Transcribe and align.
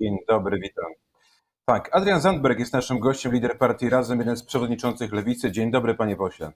Dzień 0.00 0.18
dobry, 0.28 0.58
witam. 0.58 0.92
Tak, 1.64 1.96
Adrian 1.96 2.20
Zandberg 2.20 2.58
jest 2.58 2.72
naszym 2.72 2.98
gościem, 2.98 3.32
lider 3.32 3.58
partii 3.58 3.90
Razem, 3.90 4.18
jeden 4.18 4.36
z 4.36 4.42
przewodniczących 4.42 5.12
Lewicy. 5.12 5.52
Dzień 5.52 5.70
dobry, 5.70 5.94
panie 5.94 6.16
pośle. 6.16 6.52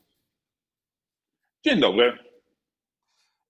Dzień 1.65 1.81
dobry. 1.81 2.19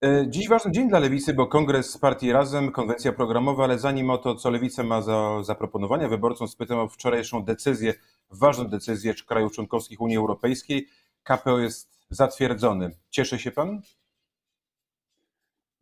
E, 0.05 0.25
dziś 0.29 0.49
ważny 0.49 0.73
dzień 0.73 0.89
dla 0.89 0.99
Lewicy, 0.99 1.35
bo 1.35 1.47
kongres 1.47 1.99
partii 1.99 2.33
Razem, 2.33 2.73
konwencja 2.73 3.13
programowa, 3.13 3.65
ale 3.65 3.79
zanim 3.79 4.11
o 4.11 4.19
to, 4.19 4.35
co 4.35 4.51
Lewica 4.51 4.83
ma 4.83 5.03
do 5.03 5.45
zaproponowania 5.45 6.09
wyborcom, 6.09 6.49
spytam 6.49 6.79
o 6.79 6.89
wczorajszą 6.89 7.45
decyzję, 7.45 7.95
ważną 8.31 8.65
decyzję 8.65 9.15
krajów 9.15 9.53
członkowskich 9.53 10.01
Unii 10.01 10.17
Europejskiej. 10.17 10.89
KPO 11.23 11.59
jest 11.59 12.07
zatwierdzony. 12.11 12.91
Cieszy 13.11 13.39
się 13.39 13.51
pan? 13.51 13.81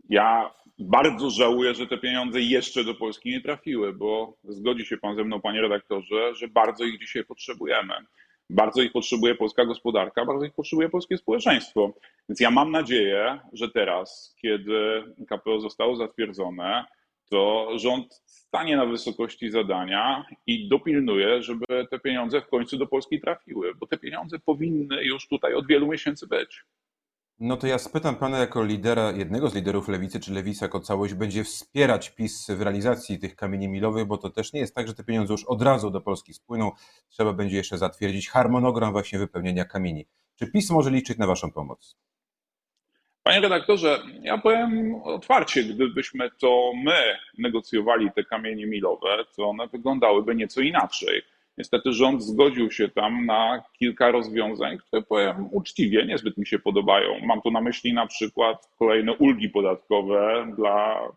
Ja 0.09 0.54
bardzo 0.79 1.30
żałuję, 1.30 1.74
że 1.74 1.86
te 1.86 1.98
pieniądze 1.98 2.40
jeszcze 2.40 2.84
do 2.84 2.95
Polski 2.95 3.30
nie 3.30 3.40
trafiły, 3.40 3.93
bo 3.93 4.36
zgodzi 4.45 4.84
się 4.84 4.96
pan 4.96 5.16
ze 5.16 5.25
mną, 5.25 5.40
panie 5.40 5.61
redaktorze, 5.61 6.34
że 6.34 6.48
bardzo 6.48 6.84
ich 6.84 7.00
dzisiaj 7.00 7.25
potrzebujemy. 7.25 7.94
Bardzo 8.50 8.82
ich 8.82 8.93
potrzebuje 8.93 9.34
polska 9.34 9.64
gospodarka, 9.64 10.25
bardzo 10.25 10.44
ich 10.44 10.54
potrzebuje 10.54 10.89
polskie 10.89 11.18
społeczeństwo. 11.18 11.94
Więc 12.29 12.40
ja 12.40 12.50
mam 12.50 12.70
nadzieję, 12.70 13.40
że 13.53 13.68
teraz, 13.68 14.36
kiedy 14.43 15.04
KPO 15.29 15.61
zostało 15.61 15.96
zatwierdzone, 15.96 16.84
to 17.31 17.70
rząd 17.79 18.22
stanie 18.26 18.76
na 18.76 18.86
wysokości 18.86 19.50
zadania 19.50 20.25
i 20.46 20.68
dopilnuje, 20.68 21.43
żeby 21.43 21.67
te 21.90 21.98
pieniądze 21.98 22.40
w 22.40 22.48
końcu 22.48 22.79
do 22.79 22.86
Polski 22.86 23.20
trafiły, 23.20 23.75
bo 23.75 23.86
te 23.86 23.98
pieniądze 23.98 24.39
powinny 24.39 25.04
już 25.04 25.29
tutaj 25.29 25.54
od 25.54 25.67
wielu 25.67 25.86
miesięcy 25.86 26.26
być. 26.26 26.64
No 27.39 27.57
to 27.57 27.67
ja 27.67 27.79
spytam 27.79 28.17
pana 28.17 28.39
jako 28.39 28.64
lidera, 28.64 29.11
jednego 29.11 29.49
z 29.49 29.54
liderów 29.54 29.89
lewicy, 29.89 30.21
czy 30.21 30.32
lewica 30.32 30.64
jako 30.64 30.81
całość 30.81 31.14
będzie 31.14 31.45
wspierać 31.45 32.11
PiS 32.11 32.50
w 32.50 32.62
realizacji 32.62 33.19
tych 33.19 33.36
kamieni 33.36 33.69
milowych, 33.69 34.06
bo 34.06 34.19
to 34.19 34.31
też 34.31 34.53
nie 34.53 34.61
jest 34.61 34.75
tak, 34.75 34.86
że 34.89 34.95
te 34.95 35.05
pieniądze 35.05 35.34
już 35.34 35.45
od 35.45 35.62
razu 35.62 35.91
do 35.91 36.00
Polski 36.00 36.34
spłyną. 36.34 36.72
Trzeba 37.09 37.33
będzie 37.33 37.56
jeszcze 37.56 37.78
zatwierdzić 37.78 38.29
harmonogram 38.29 38.92
właśnie 38.92 39.19
wypełnienia 39.19 39.64
kamieni. 39.64 40.07
Czy 40.37 40.51
PiS 40.53 40.70
może 40.70 40.91
liczyć 40.91 41.19
na 41.19 41.27
waszą 41.27 41.53
pomoc? 41.53 41.97
Panie 43.23 43.41
redaktorze, 43.41 44.03
ja 44.23 44.39
powiem 44.39 44.95
otwarcie, 44.95 45.64
gdybyśmy 45.64 46.31
to 46.31 46.73
my 46.84 47.19
negocjowali 47.39 48.12
te 48.14 48.25
kamienie 48.25 48.67
milowe, 48.67 49.25
to 49.37 49.48
one 49.48 49.69
wyglądały 49.69 50.34
nieco 50.34 50.61
inaczej. 50.61 51.23
Niestety 51.59 51.93
rząd 51.93 52.23
zgodził 52.23 52.71
się 52.71 52.89
tam 52.89 53.27
na 53.27 53.62
kilka 53.79 54.11
rozwiązań, 54.11 54.79
które 54.79 55.03
powiem 55.03 55.49
uczciwie, 55.53 56.07
niezbyt 56.07 56.39
mi 56.39 56.47
się 56.47 56.59
podobają. 56.59 57.21
Mam 57.23 57.43
tu 57.43 57.51
na 57.51 57.61
myśli 57.61 57.93
na 57.93 58.07
przykład 58.07 58.71
kolejne 58.79 59.15
ulgi 59.15 59.48
podatkowe 59.48 60.53
dla, 60.57 61.09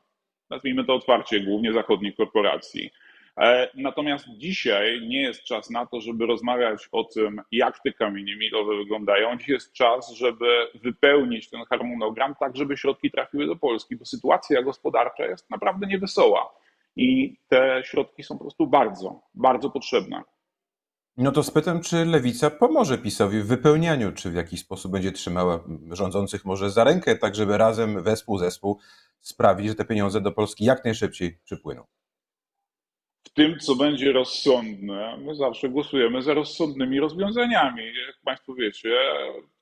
nazwijmy 0.49 0.85
to 0.85 0.95
otwarcie, 0.95 1.39
głównie 1.39 1.73
zachodnich 1.73 2.15
korporacji. 2.15 2.91
E, 3.37 3.69
natomiast 3.75 4.25
dzisiaj 4.37 5.01
nie 5.07 5.21
jest 5.21 5.43
czas 5.43 5.69
na 5.69 5.85
to, 5.85 6.01
żeby 6.01 6.25
rozmawiać 6.25 6.89
o 6.91 7.03
tym, 7.03 7.41
jak 7.51 7.79
te 7.83 7.93
kamienie 7.93 8.35
milowe 8.35 8.77
wyglądają. 8.77 9.37
Dziś 9.37 9.47
jest 9.47 9.73
czas, 9.73 10.11
żeby 10.13 10.67
wypełnić 10.75 11.49
ten 11.49 11.65
harmonogram 11.69 12.35
tak, 12.39 12.57
żeby 12.57 12.77
środki 12.77 13.11
trafiły 13.11 13.47
do 13.47 13.55
Polski, 13.55 13.95
bo 13.95 14.05
sytuacja 14.05 14.63
gospodarcza 14.63 15.25
jest 15.25 15.49
naprawdę 15.49 15.87
niewesoła 15.87 16.59
i 16.99 17.37
te 17.47 17.81
środki 17.85 18.23
są 18.23 18.37
po 18.37 18.43
prostu 18.43 18.67
bardzo, 18.67 19.21
bardzo 19.33 19.69
potrzebne. 19.69 20.21
No 21.17 21.31
to 21.31 21.43
spytam, 21.43 21.81
czy 21.81 22.05
Lewica 22.05 22.49
pomoże 22.49 22.97
PiSowi 22.97 23.39
w 23.39 23.47
wypełnianiu, 23.47 24.11
czy 24.11 24.29
w 24.29 24.35
jakiś 24.35 24.59
sposób 24.59 24.91
będzie 24.91 25.11
trzymała 25.11 25.63
rządzących 25.91 26.45
może 26.45 26.69
za 26.69 26.83
rękę, 26.83 27.15
tak 27.15 27.35
żeby 27.35 27.57
razem, 27.57 28.03
wespół, 28.03 28.37
zespół 28.37 28.79
sprawić, 29.19 29.67
że 29.67 29.75
te 29.75 29.85
pieniądze 29.85 30.21
do 30.21 30.31
Polski 30.31 30.65
jak 30.65 30.85
najszybciej 30.85 31.39
przypłyną. 31.43 31.83
W 33.23 33.29
tym, 33.29 33.59
co 33.59 33.75
będzie 33.75 34.11
rozsądne, 34.11 35.17
my 35.17 35.35
zawsze 35.35 35.69
głosujemy 35.69 36.21
za 36.21 36.33
rozsądnymi 36.33 36.99
rozwiązaniami. 36.99 37.85
Jak 37.85 38.15
Państwo 38.25 38.53
wiecie, 38.53 38.89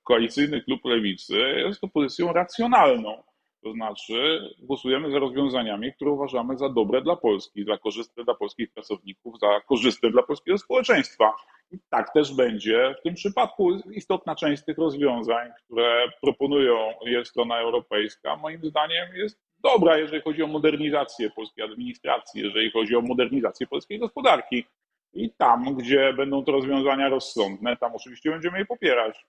koalicyjny 0.03 0.61
klub 0.61 0.85
Lewicy 0.85 1.37
jest 1.39 1.83
opozycją 1.83 2.33
racjonalną. 2.33 3.23
To 3.67 3.73
znaczy 3.73 4.39
głosujemy 4.59 5.11
za 5.11 5.19
rozwiązaniami, 5.19 5.93
które 5.93 6.11
uważamy 6.11 6.57
za 6.57 6.69
dobre 6.69 7.01
dla 7.01 7.15
Polski, 7.15 7.65
za 7.65 7.77
korzystne 7.77 8.23
dla 8.23 8.33
polskich 8.33 8.71
pracowników, 8.73 9.39
za 9.39 9.61
korzystne 9.61 10.11
dla 10.11 10.23
polskiego 10.23 10.57
społeczeństwa. 10.57 11.33
I 11.71 11.77
tak 11.89 12.13
też 12.13 12.35
będzie 12.35 12.95
w 12.99 13.03
tym 13.03 13.13
przypadku. 13.13 13.71
Istotna 13.91 14.35
część 14.35 14.65
tych 14.65 14.77
rozwiązań, 14.77 15.49
które 15.65 16.07
proponują 16.21 16.75
jest 17.05 17.31
strona 17.31 17.59
europejska, 17.59 18.35
moim 18.35 18.65
zdaniem 18.65 19.15
jest 19.15 19.39
dobra, 19.63 19.97
jeżeli 19.97 20.21
chodzi 20.21 20.43
o 20.43 20.47
modernizację 20.47 21.29
polskiej 21.29 21.65
administracji, 21.65 22.41
jeżeli 22.41 22.71
chodzi 22.71 22.95
o 22.95 23.01
modernizację 23.01 23.67
polskiej 23.67 23.99
gospodarki. 23.99 24.65
I 25.13 25.29
tam, 25.37 25.75
gdzie 25.75 26.13
będą 26.13 26.43
to 26.43 26.51
rozwiązania 26.51 27.09
rozsądne, 27.09 27.77
tam 27.77 27.95
oczywiście 27.95 28.31
będziemy 28.31 28.59
je 28.59 28.65
popierać. 28.65 29.25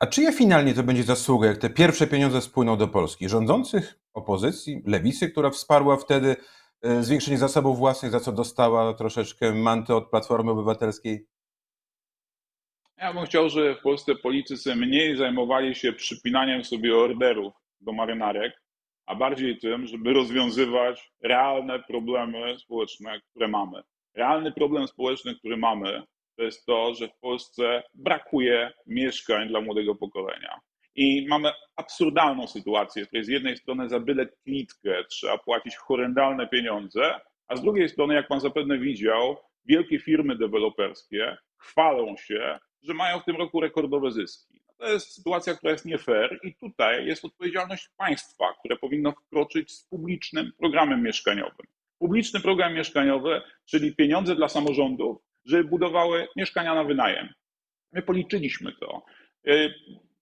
A 0.00 0.06
czyja 0.06 0.32
finalnie 0.32 0.74
to 0.74 0.82
będzie 0.82 1.02
zasługa, 1.02 1.48
jak 1.48 1.58
te 1.58 1.70
pierwsze 1.70 2.06
pieniądze 2.06 2.40
spłyną 2.40 2.76
do 2.76 2.88
Polski? 2.88 3.28
Rządzących, 3.28 3.98
opozycji, 4.14 4.82
lewicy, 4.86 5.30
która 5.30 5.50
wsparła 5.50 5.96
wtedy 5.96 6.36
e, 6.82 7.02
zwiększenie 7.02 7.38
zasobów 7.38 7.78
własnych, 7.78 8.12
za 8.12 8.20
co 8.20 8.32
dostała 8.32 8.94
troszeczkę 8.94 9.54
manty 9.54 9.94
od 9.94 10.10
Platformy 10.10 10.50
Obywatelskiej? 10.50 11.26
Ja 12.98 13.14
bym 13.14 13.26
chciał, 13.26 13.48
żeby 13.48 13.74
w 13.74 13.82
Polsce 13.82 14.14
politycy 14.14 14.76
mniej 14.76 15.16
zajmowali 15.16 15.74
się 15.74 15.92
przypinaniem 15.92 16.64
sobie 16.64 16.96
orderów 16.96 17.52
do 17.80 17.92
marynarek, 17.92 18.62
a 19.06 19.14
bardziej 19.14 19.58
tym, 19.58 19.86
żeby 19.86 20.12
rozwiązywać 20.12 21.12
realne 21.22 21.82
problemy 21.82 22.58
społeczne, 22.58 23.20
które 23.30 23.48
mamy. 23.48 23.82
Realny 24.14 24.52
problem 24.52 24.88
społeczny, 24.88 25.34
który 25.34 25.56
mamy, 25.56 26.02
to 26.36 26.42
jest 26.42 26.66
to, 26.66 26.94
że 26.94 27.08
w 27.08 27.18
Polsce 27.20 27.82
brakuje 27.94 28.72
mieszkań 28.86 29.48
dla 29.48 29.60
młodego 29.60 29.94
pokolenia. 29.94 30.60
I 30.94 31.26
mamy 31.28 31.52
absurdalną 31.76 32.46
sytuację, 32.46 33.04
w 33.04 33.08
której 33.08 33.24
z 33.24 33.28
jednej 33.28 33.56
strony 33.56 33.88
za 33.88 34.00
byle 34.00 34.26
klitkę 34.26 35.04
trzeba 35.04 35.38
płacić 35.38 35.76
horrendalne 35.76 36.48
pieniądze, 36.48 37.20
a 37.48 37.56
z 37.56 37.62
drugiej 37.62 37.88
strony, 37.88 38.14
jak 38.14 38.28
pan 38.28 38.40
zapewne 38.40 38.78
widział, 38.78 39.36
wielkie 39.64 39.98
firmy 39.98 40.36
deweloperskie 40.36 41.36
chwalą 41.56 42.16
się, 42.16 42.58
że 42.82 42.94
mają 42.94 43.20
w 43.20 43.24
tym 43.24 43.36
roku 43.36 43.60
rekordowe 43.60 44.12
zyski. 44.12 44.62
To 44.78 44.88
jest 44.92 45.14
sytuacja, 45.14 45.54
która 45.54 45.72
jest 45.72 45.84
nie 45.84 45.98
fair 45.98 46.40
i 46.42 46.54
tutaj 46.54 47.06
jest 47.06 47.24
odpowiedzialność 47.24 47.88
państwa, 47.96 48.44
które 48.58 48.76
powinno 48.76 49.12
wkroczyć 49.12 49.72
z 49.72 49.84
publicznym 49.84 50.52
programem 50.58 51.02
mieszkaniowym. 51.02 51.66
Publiczny 51.98 52.40
program 52.40 52.74
mieszkaniowy, 52.74 53.42
czyli 53.66 53.96
pieniądze 53.96 54.36
dla 54.36 54.48
samorządów, 54.48 55.18
żeby 55.44 55.64
budowały 55.64 56.28
mieszkania 56.36 56.74
na 56.74 56.84
wynajem. 56.84 57.28
My 57.92 58.02
policzyliśmy 58.02 58.72
to. 58.72 59.04
E, 59.46 59.68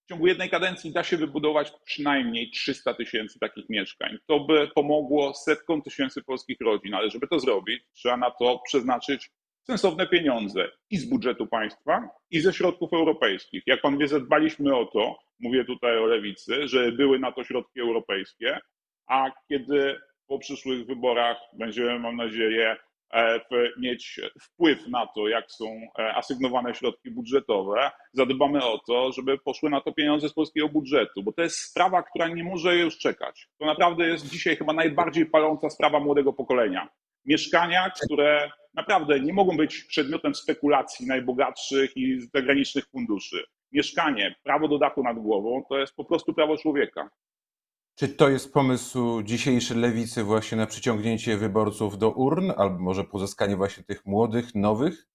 w 0.05 0.09
ciągu 0.09 0.27
jednej 0.27 0.51
kadencji 0.51 0.93
da 0.93 1.05
się 1.05 1.17
wybudować 1.17 1.73
przynajmniej 1.85 2.51
300 2.51 2.95
tysięcy 2.95 3.39
takich 3.39 3.69
mieszkań. 3.69 4.19
To 4.27 4.41
by 4.41 4.69
pomogło 4.75 5.35
setkom 5.35 5.83
tysięcy 5.83 6.23
polskich 6.23 6.61
rodzin, 6.61 6.95
ale 6.95 7.11
żeby 7.11 7.29
to 7.29 7.39
zrobić, 7.39 7.83
trzeba 7.95 8.17
na 8.17 8.31
to 8.31 8.61
przeznaczyć 8.67 9.31
sensowne 9.63 10.07
pieniądze 10.07 10.71
i 10.91 10.97
z 10.97 11.05
budżetu 11.05 11.47
państwa, 11.47 12.09
i 12.31 12.41
ze 12.41 12.53
środków 12.53 12.93
europejskich. 12.93 13.63
Jak 13.67 13.81
pan 13.81 13.99
wie, 13.99 14.09
zadbaliśmy 14.09 14.77
o 14.77 14.85
to, 14.87 15.19
mówię 15.41 15.65
tutaj 15.65 15.99
o 15.99 16.07
lewicy, 16.07 16.69
że 16.69 16.93
były 16.93 17.19
na 17.19 17.33
to 17.33 17.45
środki 17.45 17.81
europejskie, 17.81 18.59
a 19.07 19.31
kiedy 19.49 20.01
po 20.27 20.39
przyszłych 20.39 20.87
wyborach 20.87 21.37
będziemy, 21.53 21.99
mam 21.99 22.17
nadzieję, 22.17 22.77
mieć 23.79 24.21
wpływ 24.43 24.89
na 24.89 25.07
to, 25.07 25.29
jak 25.29 25.51
są 25.51 25.67
e, 25.99 26.15
asygnowane 26.15 26.75
środki 26.75 27.11
budżetowe, 27.11 27.91
zadbamy 28.13 28.65
o 28.65 28.79
to, 28.79 29.13
żeby 29.13 29.39
poszły 29.39 29.71
na 29.71 29.81
to 29.81 29.93
pieniądze 29.93 30.29
z 30.29 30.33
polskiego 30.33 30.69
budżetu, 30.69 31.23
bo 31.23 31.33
to 31.33 31.43
jest 31.43 31.57
sprawa, 31.57 32.03
która 32.03 32.29
nie 32.29 32.45
może 32.45 32.77
już 32.77 32.99
czekać. 32.99 33.49
To 33.59 33.67
naprawdę 33.67 34.07
jest 34.09 34.29
dzisiaj 34.29 34.57
chyba 34.57 34.73
najbardziej 34.73 35.27
paląca 35.27 35.71
sprawa 35.71 36.01
młodego 36.01 36.33
pokolenia. 36.33 36.89
Mieszkania, 37.25 37.91
które 38.05 38.51
naprawdę 38.75 39.21
nie 39.21 39.33
mogą 39.33 39.57
być 39.57 39.85
przedmiotem 39.85 40.35
spekulacji 40.35 41.07
najbogatszych 41.07 41.97
i 41.97 42.21
zagranicznych 42.35 42.87
funduszy. 42.87 43.45
Mieszkanie, 43.73 44.35
prawo 44.43 44.69
do 44.69 44.79
dachu 44.79 45.03
nad 45.03 45.19
głową 45.19 45.65
to 45.69 45.79
jest 45.79 45.95
po 45.97 46.05
prostu 46.05 46.35
prawo 46.35 46.57
człowieka. 46.57 47.11
Czy 48.01 48.09
to 48.09 48.29
jest 48.29 48.53
pomysł 48.53 49.23
dzisiejszej 49.23 49.77
lewicy 49.77 50.25
właśnie 50.25 50.59
na 50.59 50.67
przyciągnięcie 50.67 51.37
wyborców 51.37 51.99
do 51.99 52.11
urn, 52.11 52.51
albo 52.57 52.79
może 52.79 53.05
pozyskanie 53.05 53.57
właśnie 53.57 53.85
tych 53.85 54.07
młodych, 54.07 54.55
nowych? 54.55 55.07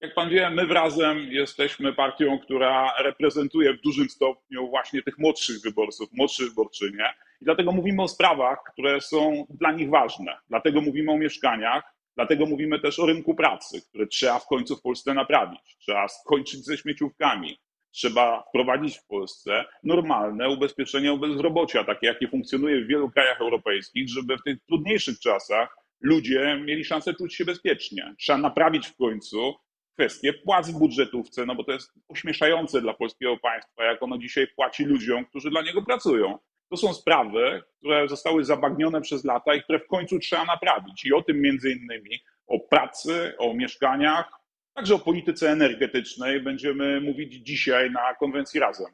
Jak 0.00 0.14
pan 0.14 0.30
wie, 0.30 0.50
my 0.50 0.66
razem 0.66 1.18
jesteśmy 1.18 1.92
partią, 1.92 2.38
która 2.38 2.92
reprezentuje 3.02 3.74
w 3.74 3.80
dużym 3.80 4.08
stopniu 4.08 4.68
właśnie 4.68 5.02
tych 5.02 5.18
młodszych 5.18 5.60
wyborców, 5.60 6.08
młodsze 6.12 6.44
wyborczynie. 6.44 7.14
I 7.40 7.44
dlatego 7.44 7.72
mówimy 7.72 8.02
o 8.02 8.08
sprawach, 8.08 8.58
które 8.72 9.00
są 9.00 9.46
dla 9.50 9.72
nich 9.72 9.90
ważne. 9.90 10.36
Dlatego 10.48 10.80
mówimy 10.80 11.12
o 11.12 11.18
mieszkaniach, 11.18 11.94
dlatego 12.16 12.46
mówimy 12.46 12.80
też 12.80 12.98
o 12.98 13.06
rynku 13.06 13.34
pracy, 13.34 13.82
który 13.88 14.06
trzeba 14.06 14.38
w 14.38 14.46
końcu 14.46 14.76
w 14.76 14.82
Polsce 14.82 15.14
naprawić. 15.14 15.76
Trzeba 15.78 16.08
skończyć 16.08 16.64
ze 16.64 16.76
śmieciówkami. 16.76 17.58
Trzeba 17.90 18.44
wprowadzić 18.48 18.98
w 18.98 19.06
Polsce 19.06 19.64
normalne 19.82 20.50
ubezpieczenie 20.50 21.12
o 21.12 21.16
bezrobocia, 21.16 21.84
takie 21.84 22.06
jakie 22.06 22.28
funkcjonuje 22.28 22.84
w 22.84 22.86
wielu 22.86 23.10
krajach 23.10 23.40
europejskich, 23.40 24.08
żeby 24.08 24.36
w 24.36 24.42
tych 24.42 24.58
trudniejszych 24.68 25.20
czasach 25.20 25.76
ludzie 26.00 26.62
mieli 26.64 26.84
szansę 26.84 27.14
czuć 27.14 27.34
się 27.34 27.44
bezpiecznie. 27.44 28.14
Trzeba 28.18 28.38
naprawić 28.38 28.86
w 28.86 28.96
końcu 28.96 29.54
kwestię 29.94 30.32
płac 30.32 30.70
w 30.70 30.78
budżetówce, 30.78 31.46
no 31.46 31.54
bo 31.54 31.64
to 31.64 31.72
jest 31.72 31.92
ośmieszające 32.08 32.80
dla 32.80 32.94
polskiego 32.94 33.36
państwa, 33.36 33.84
jak 33.84 34.02
ono 34.02 34.18
dzisiaj 34.18 34.46
płaci 34.46 34.84
ludziom, 34.84 35.24
którzy 35.24 35.50
dla 35.50 35.62
niego 35.62 35.82
pracują. 35.82 36.38
To 36.70 36.76
są 36.76 36.94
sprawy, 36.94 37.62
które 37.78 38.08
zostały 38.08 38.44
zabagnione 38.44 39.00
przez 39.00 39.24
lata 39.24 39.54
i 39.54 39.62
które 39.62 39.78
w 39.78 39.86
końcu 39.86 40.18
trzeba 40.18 40.44
naprawić. 40.44 41.04
I 41.04 41.12
o 41.12 41.22
tym 41.22 41.40
między 41.40 41.70
innymi, 41.70 42.20
o 42.46 42.60
pracy, 42.60 43.34
o 43.38 43.54
mieszkaniach, 43.54 44.37
także 44.78 44.94
o 44.94 44.98
polityce 44.98 45.50
energetycznej 45.50 46.40
będziemy 46.40 47.00
mówić 47.00 47.34
dzisiaj 47.34 47.90
na 47.90 48.14
konwencji 48.14 48.60
Razem. 48.60 48.86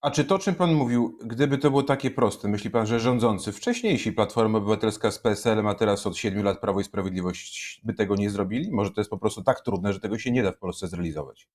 A 0.00 0.10
czy 0.10 0.24
to, 0.24 0.34
o 0.34 0.38
czym 0.38 0.54
Pan 0.54 0.74
mówił, 0.74 1.18
gdyby 1.24 1.58
to 1.58 1.70
było 1.70 1.82
takie 1.82 2.10
proste, 2.10 2.48
myśli 2.48 2.70
Pan, 2.70 2.86
że 2.86 3.00
rządzący 3.00 3.52
wcześniejsi 3.52 4.12
Platforma 4.12 4.58
Obywatelska 4.58 5.10
z 5.10 5.18
PSL-em, 5.18 5.66
a 5.66 5.74
teraz 5.74 6.06
od 6.06 6.16
7 6.16 6.44
lat 6.44 6.60
Prawo 6.60 6.80
i 6.80 6.84
Sprawiedliwość 6.84 7.80
by 7.84 7.94
tego 7.94 8.16
nie 8.16 8.30
zrobili? 8.30 8.70
Może 8.70 8.90
to 8.90 9.00
jest 9.00 9.10
po 9.10 9.18
prostu 9.18 9.42
tak 9.42 9.60
trudne, 9.60 9.92
że 9.92 10.00
tego 10.00 10.18
się 10.18 10.30
nie 10.30 10.42
da 10.42 10.52
w 10.52 10.58
Polsce 10.58 10.88
zrealizować? 10.88 11.48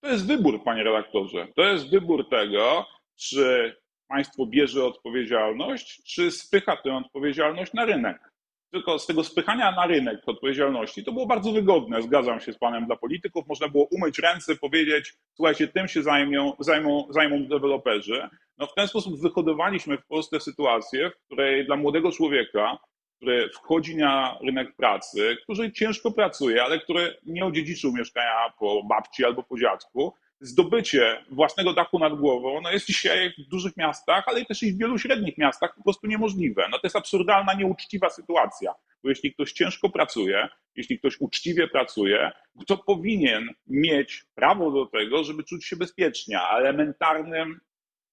To 0.00 0.08
jest 0.08 0.26
wybór, 0.26 0.64
panie 0.64 0.84
redaktorze. 0.84 1.48
To 1.56 1.62
jest 1.62 1.90
wybór 1.90 2.28
tego, 2.28 2.86
czy 3.16 3.76
państwo 4.08 4.46
bierze 4.46 4.84
odpowiedzialność, 4.84 6.02
czy 6.14 6.30
spycha 6.30 6.76
tę 6.76 6.96
odpowiedzialność 6.96 7.72
na 7.72 7.84
rynek 7.84 8.31
tylko 8.72 8.98
z 8.98 9.06
tego 9.06 9.24
spychania 9.24 9.72
na 9.72 9.86
rynek 9.86 10.20
odpowiedzialności, 10.26 11.04
to 11.04 11.12
było 11.12 11.26
bardzo 11.26 11.52
wygodne, 11.52 12.02
zgadzam 12.02 12.40
się 12.40 12.52
z 12.52 12.58
panem, 12.58 12.86
dla 12.86 12.96
polityków. 12.96 13.46
Można 13.48 13.68
było 13.68 13.84
umyć 13.84 14.18
ręce, 14.18 14.56
powiedzieć, 14.56 15.14
słuchajcie, 15.34 15.68
tym 15.68 15.88
się 15.88 16.02
zajmą, 16.02 16.52
zajmą, 16.58 17.06
zajmą 17.10 17.46
deweloperzy. 17.48 18.28
No 18.58 18.66
w 18.66 18.74
ten 18.74 18.88
sposób 18.88 19.20
wyhodowaliśmy 19.20 19.98
w 19.98 20.06
Polsce 20.06 20.40
sytuację, 20.40 21.10
w 21.10 21.26
której 21.26 21.66
dla 21.66 21.76
młodego 21.76 22.12
człowieka, 22.12 22.78
który 23.16 23.48
wchodzi 23.48 23.96
na 23.96 24.38
rynek 24.42 24.76
pracy, 24.76 25.36
który 25.42 25.72
ciężko 25.72 26.10
pracuje, 26.10 26.64
ale 26.64 26.78
który 26.78 27.16
nie 27.26 27.44
odziedziczył 27.44 27.92
mieszkania 27.92 28.52
po 28.58 28.82
babci 28.84 29.24
albo 29.24 29.42
po 29.42 29.58
dziadku, 29.58 30.14
zdobycie 30.42 31.24
własnego 31.30 31.72
dachu 31.72 31.98
nad 31.98 32.14
głową 32.14 32.60
no 32.60 32.70
jest 32.70 32.86
dzisiaj 32.86 33.34
w 33.38 33.48
dużych 33.48 33.76
miastach, 33.76 34.24
ale 34.26 34.44
też 34.44 34.62
i 34.62 34.72
w 34.72 34.78
wielu 34.78 34.98
średnich 34.98 35.38
miastach 35.38 35.74
po 35.76 35.82
prostu 35.82 36.06
niemożliwe. 36.06 36.68
No 36.70 36.78
to 36.78 36.86
jest 36.86 36.96
absurdalna, 36.96 37.54
nieuczciwa 37.54 38.10
sytuacja, 38.10 38.74
bo 39.02 39.08
jeśli 39.08 39.34
ktoś 39.34 39.52
ciężko 39.52 39.90
pracuje, 39.90 40.48
jeśli 40.76 40.98
ktoś 40.98 41.20
uczciwie 41.20 41.68
pracuje, 41.68 42.32
to 42.66 42.76
powinien 42.76 43.48
mieć 43.66 44.24
prawo 44.34 44.70
do 44.70 44.86
tego, 44.86 45.24
żeby 45.24 45.44
czuć 45.44 45.64
się 45.64 45.76
bezpiecznie, 45.76 46.40
a 46.40 46.58
elementarnym 46.58 47.60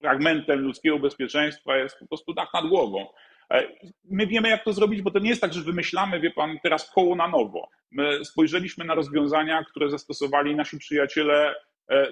fragmentem 0.01 0.59
ludzkiego 0.59 0.99
bezpieczeństwa 0.99 1.77
jest 1.77 1.99
po 1.99 2.07
prostu 2.07 2.33
dach 2.33 2.53
nad 2.53 2.67
głową. 2.67 3.07
E, 3.53 3.67
my 4.03 4.27
wiemy, 4.27 4.49
jak 4.49 4.63
to 4.63 4.73
zrobić, 4.73 5.01
bo 5.01 5.11
to 5.11 5.19
nie 5.19 5.29
jest 5.29 5.41
tak, 5.41 5.53
że 5.53 5.61
wymyślamy, 5.61 6.19
wie 6.19 6.31
pan, 6.31 6.57
teraz 6.63 6.91
koło 6.91 7.15
na 7.15 7.27
nowo. 7.27 7.69
My 7.91 8.25
spojrzeliśmy 8.25 8.85
na 8.85 8.95
rozwiązania, 8.95 9.63
które 9.63 9.89
zastosowali 9.89 10.55
nasi 10.55 10.77
przyjaciele 10.77 11.55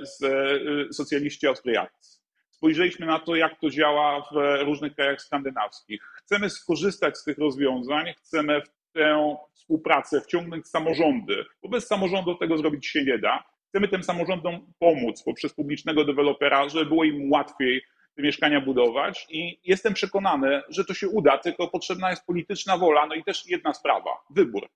z 0.02 0.24
e, 0.24 0.94
socjaliści 0.94 1.48
austriaccy. 1.48 2.20
Spojrzeliśmy 2.50 3.06
na 3.06 3.20
to, 3.20 3.36
jak 3.36 3.60
to 3.60 3.70
działa 3.70 4.22
w 4.22 4.64
różnych 4.66 4.96
krajach 4.96 5.22
skandynawskich. 5.22 6.02
Chcemy 6.16 6.50
skorzystać 6.50 7.18
z 7.18 7.24
tych 7.24 7.38
rozwiązań, 7.38 8.14
chcemy 8.14 8.62
w 8.62 8.70
tę 8.94 9.38
współpracę 9.54 10.22
wciągnąć 10.22 10.68
samorządy, 10.68 11.46
bo 11.64 11.70
bez 11.70 11.88
samorządów 11.88 12.40
tego 12.40 12.58
zrobić 12.58 12.88
się 12.88 13.04
nie 13.04 13.18
da. 13.18 13.44
Chcemy 13.70 13.88
tym 13.88 14.04
samorządom 14.04 14.74
pomóc 14.80 15.24
poprzez 15.24 15.54
publicznego 15.54 16.06
dewelopera, 16.06 16.70
żeby 16.70 16.86
było 16.86 17.04
im 17.04 17.32
łatwiej 17.32 17.82
te 18.16 18.22
mieszkania 18.22 18.62
budować 18.62 19.28
i 19.30 19.60
jestem 19.64 19.94
przekonany, 19.94 20.62
że 20.70 20.86
to 20.86 20.94
się 20.94 21.10
uda, 21.10 21.38
tylko 21.38 21.68
potrzebna 21.68 22.10
jest 22.10 22.26
polityczna 22.26 22.78
wola, 22.78 23.06
no 23.06 23.16
i 23.16 23.24
też 23.24 23.50
jedna 23.50 23.74
sprawa, 23.74 24.10
wybór. 24.30 24.68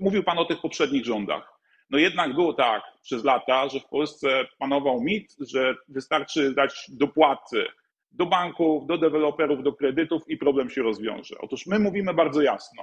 Mówił 0.00 0.24
Pan 0.24 0.38
o 0.38 0.44
tych 0.44 0.60
poprzednich 0.60 1.04
rządach. 1.04 1.57
No 1.90 1.98
jednak 1.98 2.34
było 2.34 2.52
tak 2.52 2.82
przez 3.02 3.24
lata, 3.24 3.68
że 3.68 3.80
w 3.80 3.88
Polsce 3.88 4.46
panował 4.58 5.00
mit, 5.00 5.36
że 5.40 5.74
wystarczy 5.88 6.54
dać 6.54 6.86
dopłaty 6.88 7.66
do 8.12 8.26
banków, 8.26 8.86
do 8.86 8.98
deweloperów, 8.98 9.62
do 9.62 9.72
kredytów 9.72 10.22
i 10.28 10.36
problem 10.36 10.70
się 10.70 10.82
rozwiąże. 10.82 11.38
Otóż 11.38 11.66
my 11.66 11.78
mówimy 11.78 12.14
bardzo 12.14 12.42
jasno: 12.42 12.82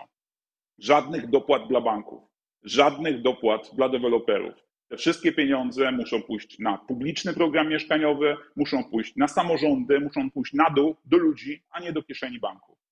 żadnych 0.78 1.30
dopłat 1.30 1.68
dla 1.68 1.81
banków, 1.81 2.24
żadnych 2.63 3.22
dopłat 3.22 3.69
dla 3.74 3.90
deweloperów. 3.90 4.54
Te 4.88 4.98
wszystkie 4.98 5.31
pieniądze 5.31 5.92
muszą 5.92 6.22
pójść 6.22 6.60
na 6.60 6.78
publiczny 6.78 7.34
program 7.34 7.69
mieszkaniowy, 7.69 8.38
muszą 8.56 8.84
pójść 8.84 9.16
na 9.16 9.28
samorządy, 9.28 10.00
muszą 10.00 10.31
pójść 10.31 10.54
na 10.54 10.69
dół 10.69 10.96
do 11.06 11.18
ludzi, 11.18 11.63
a 11.69 11.80
nie 11.80 11.94
do 11.94 12.04
kieszeni 12.04 12.40
banków. 12.40 12.85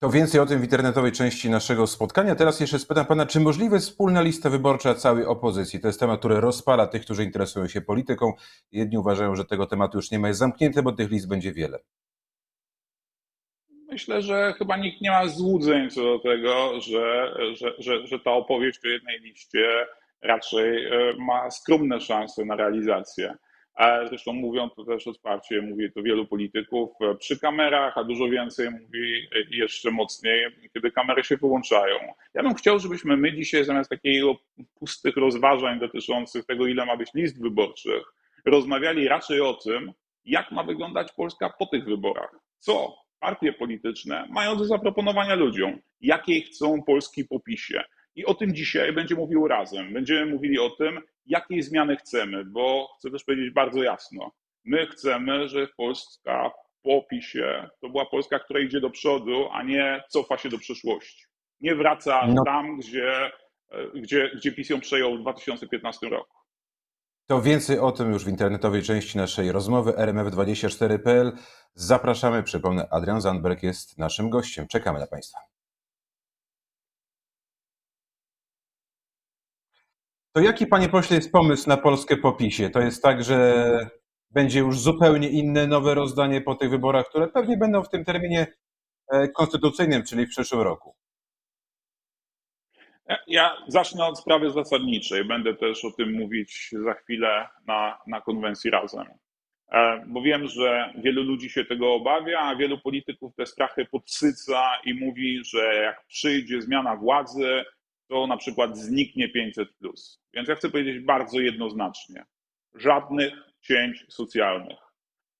To 0.00 0.10
więcej 0.10 0.40
o 0.40 0.46
tym 0.46 0.60
w 0.60 0.62
internetowej 0.62 1.12
części 1.12 1.50
naszego 1.50 1.86
spotkania. 1.86 2.34
Teraz 2.34 2.60
jeszcze 2.60 2.78
spytam 2.78 3.06
pana, 3.06 3.26
czy 3.26 3.40
możliwe 3.40 3.78
wspólna 3.78 4.22
lista 4.22 4.50
wyborcza 4.50 4.94
całej 4.94 5.24
opozycji? 5.24 5.80
To 5.80 5.86
jest 5.86 6.00
temat, 6.00 6.18
który 6.18 6.40
rozpala 6.40 6.86
tych, 6.86 7.02
którzy 7.02 7.24
interesują 7.24 7.68
się 7.68 7.80
polityką. 7.80 8.32
Jedni 8.72 8.98
uważają, 8.98 9.36
że 9.36 9.44
tego 9.44 9.66
tematu 9.66 9.98
już 9.98 10.10
nie 10.10 10.18
ma, 10.18 10.28
jest 10.28 10.40
zamknięte, 10.40 10.82
bo 10.82 10.92
tych 10.92 11.10
list 11.10 11.28
będzie 11.28 11.52
wiele. 11.52 11.78
Myślę, 13.88 14.22
że 14.22 14.54
chyba 14.58 14.76
nikt 14.76 15.00
nie 15.00 15.10
ma 15.10 15.28
złudzeń 15.28 15.90
co 15.90 16.02
do 16.02 16.18
tego, 16.18 16.80
że, 16.80 17.34
że, 17.54 17.74
że, 17.78 18.06
że 18.06 18.18
ta 18.18 18.30
opowieść 18.30 18.78
o 18.84 18.88
jednej 18.88 19.20
liście 19.20 19.86
raczej 20.22 20.86
e, 20.86 21.12
ma 21.18 21.50
skromne 21.50 22.00
szanse 22.00 22.44
na 22.44 22.56
realizację. 22.56 23.34
Zresztą 24.08 24.32
mówią 24.32 24.70
to 24.70 24.84
też 24.84 25.06
otwarcie, 25.06 25.62
mówi 25.62 25.92
to 25.92 26.02
wielu 26.02 26.26
polityków 26.26 26.90
przy 27.18 27.38
kamerach, 27.40 27.98
a 27.98 28.04
dużo 28.04 28.28
więcej 28.28 28.70
mówi 28.70 29.28
jeszcze 29.50 29.90
mocniej, 29.90 30.46
kiedy 30.74 30.90
kamery 30.90 31.24
się 31.24 31.36
wyłączają. 31.36 31.98
Ja 32.34 32.42
bym 32.42 32.54
chciał, 32.54 32.78
żebyśmy 32.78 33.16
my 33.16 33.32
dzisiaj 33.32 33.64
zamiast 33.64 33.90
takiego 33.90 34.36
pustych 34.78 35.16
rozważań 35.16 35.80
dotyczących 35.80 36.44
tego, 36.44 36.66
ile 36.66 36.86
ma 36.86 36.96
być 36.96 37.14
list 37.14 37.42
wyborczych, 37.42 38.02
rozmawiali 38.44 39.08
raczej 39.08 39.40
o 39.40 39.54
tym, 39.54 39.92
jak 40.24 40.52
ma 40.52 40.62
wyglądać 40.62 41.12
Polska 41.12 41.50
po 41.58 41.66
tych 41.66 41.84
wyborach. 41.84 42.38
Co 42.58 42.96
partie 43.20 43.52
polityczne 43.52 44.26
mają 44.30 44.56
do 44.56 44.64
zaproponowania 44.64 45.34
ludziom, 45.34 45.78
jakiej 46.00 46.42
chcą 46.42 46.82
Polski 46.82 47.24
po 47.24 47.40
PiSie. 47.40 47.84
I 48.14 48.24
o 48.24 48.34
tym 48.34 48.54
dzisiaj 48.54 48.92
będzie 48.92 49.14
mówił 49.14 49.48
razem. 49.48 49.92
Będziemy 49.92 50.26
mówili 50.26 50.58
o 50.58 50.70
tym, 50.70 51.00
jakiej 51.26 51.62
zmiany 51.62 51.96
chcemy, 51.96 52.44
bo 52.44 52.88
chcę 52.98 53.10
też 53.10 53.24
powiedzieć 53.24 53.54
bardzo 53.54 53.82
jasno. 53.82 54.32
My 54.64 54.86
chcemy, 54.86 55.48
żeby 55.48 55.68
Polska 55.76 56.50
po 56.82 56.96
opisie 56.96 57.68
to 57.80 57.88
była 57.88 58.06
Polska, 58.06 58.38
która 58.38 58.60
idzie 58.60 58.80
do 58.80 58.90
przodu, 58.90 59.48
a 59.52 59.62
nie 59.62 60.04
cofa 60.08 60.38
się 60.38 60.48
do 60.48 60.58
przeszłości. 60.58 61.24
Nie 61.60 61.74
wraca 61.74 62.26
no. 62.26 62.44
tam, 62.44 62.76
gdzie, 62.78 63.32
gdzie, 63.94 64.30
gdzie 64.36 64.52
PiS 64.52 64.70
ją 64.70 64.80
przejął 64.80 65.16
w 65.16 65.20
2015 65.20 66.08
roku. 66.08 66.36
To 67.26 67.42
więcej 67.42 67.78
o 67.78 67.92
tym 67.92 68.12
już 68.12 68.24
w 68.24 68.28
internetowej 68.28 68.82
części 68.82 69.18
naszej 69.18 69.52
rozmowy 69.52 69.92
rmf24.pl. 69.92 71.32
Zapraszamy. 71.74 72.42
Przypomnę, 72.42 72.88
Adrian 72.90 73.20
Zandberg 73.20 73.62
jest 73.62 73.98
naszym 73.98 74.30
gościem. 74.30 74.66
Czekamy 74.68 74.98
na 74.98 75.06
Państwa. 75.06 75.55
To 80.36 80.40
jaki, 80.40 80.66
panie 80.66 80.88
pośle, 80.88 81.16
jest 81.16 81.32
pomysł 81.32 81.68
na 81.68 81.76
Polskę 81.76 82.16
po 82.16 82.32
PiSie? 82.32 82.70
To 82.70 82.80
jest 82.80 83.02
tak, 83.02 83.24
że 83.24 83.64
będzie 84.30 84.60
już 84.60 84.78
zupełnie 84.78 85.28
inne, 85.28 85.66
nowe 85.66 85.94
rozdanie 85.94 86.40
po 86.40 86.54
tych 86.54 86.70
wyborach, 86.70 87.08
które 87.08 87.28
pewnie 87.28 87.56
będą 87.56 87.82
w 87.82 87.88
tym 87.88 88.04
terminie 88.04 88.46
e, 89.12 89.28
konstytucyjnym, 89.28 90.02
czyli 90.04 90.26
w 90.26 90.30
przyszłym 90.30 90.60
roku. 90.60 90.94
Ja 93.26 93.56
zacznę 93.68 94.06
od 94.06 94.18
sprawy 94.18 94.50
zasadniczej. 94.50 95.24
Będę 95.24 95.54
też 95.54 95.84
o 95.84 95.90
tym 95.90 96.12
mówić 96.12 96.70
za 96.84 96.94
chwilę 96.94 97.48
na, 97.66 97.98
na 98.06 98.20
konwencji 98.20 98.70
razem. 98.70 99.06
E, 99.72 100.04
bo 100.06 100.22
wiem, 100.22 100.46
że 100.46 100.92
wielu 101.04 101.22
ludzi 101.22 101.50
się 101.50 101.64
tego 101.64 101.94
obawia, 101.94 102.38
a 102.38 102.56
wielu 102.56 102.78
polityków 102.78 103.34
te 103.34 103.46
strachy 103.46 103.84
podsyca 103.84 104.62
i 104.84 104.94
mówi, 104.94 105.44
że 105.44 105.74
jak 105.74 106.06
przyjdzie 106.06 106.62
zmiana 106.62 106.96
władzy, 106.96 107.64
to 108.08 108.26
na 108.26 108.36
przykład 108.36 108.78
zniknie 108.78 109.28
500. 109.28 109.68
Więc 110.34 110.48
ja 110.48 110.54
chcę 110.54 110.70
powiedzieć 110.70 111.04
bardzo 111.04 111.40
jednoznacznie: 111.40 112.24
żadnych 112.74 113.32
cięć 113.60 114.06
socjalnych. 114.08 114.78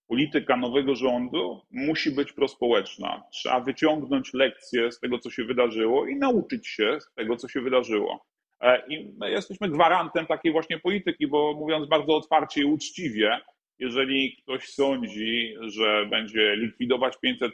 Polityka 0.08 0.56
nowego 0.56 0.94
rządu 0.94 1.60
musi 1.70 2.10
być 2.10 2.32
prospołeczna. 2.32 3.22
Trzeba 3.32 3.60
wyciągnąć 3.60 4.34
lekcje 4.34 4.92
z 4.92 5.00
tego, 5.00 5.18
co 5.18 5.30
się 5.30 5.44
wydarzyło 5.44 6.06
i 6.06 6.16
nauczyć 6.16 6.68
się 6.68 6.98
z 7.00 7.14
tego, 7.14 7.36
co 7.36 7.48
się 7.48 7.60
wydarzyło. 7.60 8.26
E, 8.60 8.86
I 8.88 9.14
my 9.20 9.30
jesteśmy 9.30 9.68
gwarantem 9.68 10.26
takiej 10.26 10.52
właśnie 10.52 10.78
polityki, 10.78 11.26
bo 11.26 11.54
mówiąc 11.54 11.88
bardzo 11.88 12.16
otwarcie 12.16 12.60
i 12.60 12.64
uczciwie, 12.64 13.40
jeżeli 13.78 14.36
ktoś 14.36 14.68
sądzi, 14.68 15.54
że 15.60 16.06
będzie 16.06 16.56
likwidować 16.56 17.16
500, 17.20 17.52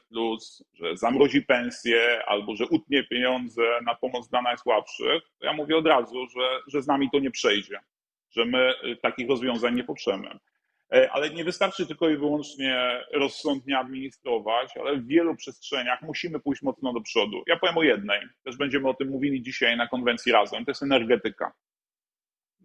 że 0.75 0.97
zamrozi 0.97 1.43
pensję 1.43 2.25
albo 2.27 2.57
że 2.57 2.67
utnie 2.67 3.05
pieniądze 3.05 3.63
na 3.87 3.95
pomoc 3.95 4.29
dla 4.29 4.43
najsłabszych, 4.43 5.23
to 5.39 5.47
ja 5.47 5.53
mówię 5.53 5.77
od 5.77 5.87
razu, 5.87 6.27
że, 6.27 6.61
że 6.69 6.83
z 6.83 6.87
nami 6.87 7.09
to 7.13 7.19
nie 7.19 7.31
przejdzie. 7.31 7.81
że 8.31 8.45
my 8.45 8.75
takich 9.03 9.29
rozwiązań 9.29 9.75
nie 9.75 9.85
poprzemy. 9.85 10.39
E, 10.93 11.13
ale 11.13 11.31
nie 11.31 11.45
wystarczy 11.45 11.87
tylko 11.87 12.09
i 12.09 12.17
wyłącznie 12.17 13.05
rozsądnie 13.13 13.79
administrować, 13.79 14.77
ale 14.77 14.97
w 14.97 15.07
wielu 15.07 15.37
przestrzeniach 15.37 16.03
musimy 16.03 16.41
pójść 16.41 16.63
mocno 16.63 16.93
do 16.93 17.01
przodu. 17.01 17.43
Ja 17.47 17.57
powiem 17.57 17.79
o 17.79 17.83
jednej, 17.83 18.21
też 18.45 18.57
będziemy 18.57 18.89
o 18.89 18.95
tym 18.95 19.09
mówili 19.09 19.43
dzisiaj 19.43 19.77
na 19.77 19.89
konwencji 19.89 20.33
razem, 20.33 20.65
to 20.65 20.71
jest 20.71 20.83
energetyka. 20.83 21.53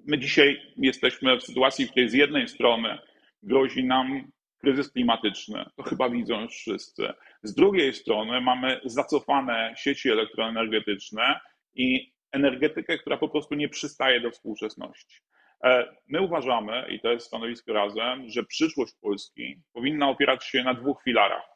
My 0.05 0.19
dzisiaj 0.19 0.61
jesteśmy 0.77 1.37
w 1.37 1.43
sytuacji, 1.43 1.85
w 1.85 1.91
której 1.91 2.09
z 2.09 2.13
jednej 2.13 2.47
strony 2.47 2.97
grozi 3.44 3.86
nam 3.86 4.32
kryzys 4.58 4.91
klimatyczny, 4.91 5.65
to 5.75 5.84
chyba 5.84 6.10
widzą 6.10 6.48
wszyscy. 6.48 7.13
Z 7.44 7.53
drugiej 7.53 7.94
strony 7.94 8.41
mamy 8.41 8.82
zacofane 8.86 9.74
sieci 9.77 10.12
elektroenergetyczne 10.12 11.39
i 11.75 12.13
energetykę, 12.32 12.98
która 12.98 13.17
po 13.17 13.29
prostu 13.29 13.56
nie 13.56 13.70
przystaje 13.70 14.22
do 14.22 14.32
współczesności. 14.32 15.22
E, 15.63 15.96
my 16.08 16.22
uważamy, 16.22 16.88
i 16.89 17.00
to 17.00 17.12
jest 17.12 17.27
stanowisko 17.27 17.74
razem, 17.74 18.29
że 18.29 18.44
przyszłość 18.44 18.94
Polski 19.01 19.62
powinna 19.74 20.10
opierać 20.10 20.46
się 20.46 20.63
na 20.63 20.74
dwóch 20.74 21.03
filarach. 21.03 21.50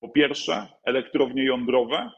Po 0.00 0.08
pierwsze, 0.08 0.66
elektrownie 0.84 1.44
jądrowe, 1.44 2.10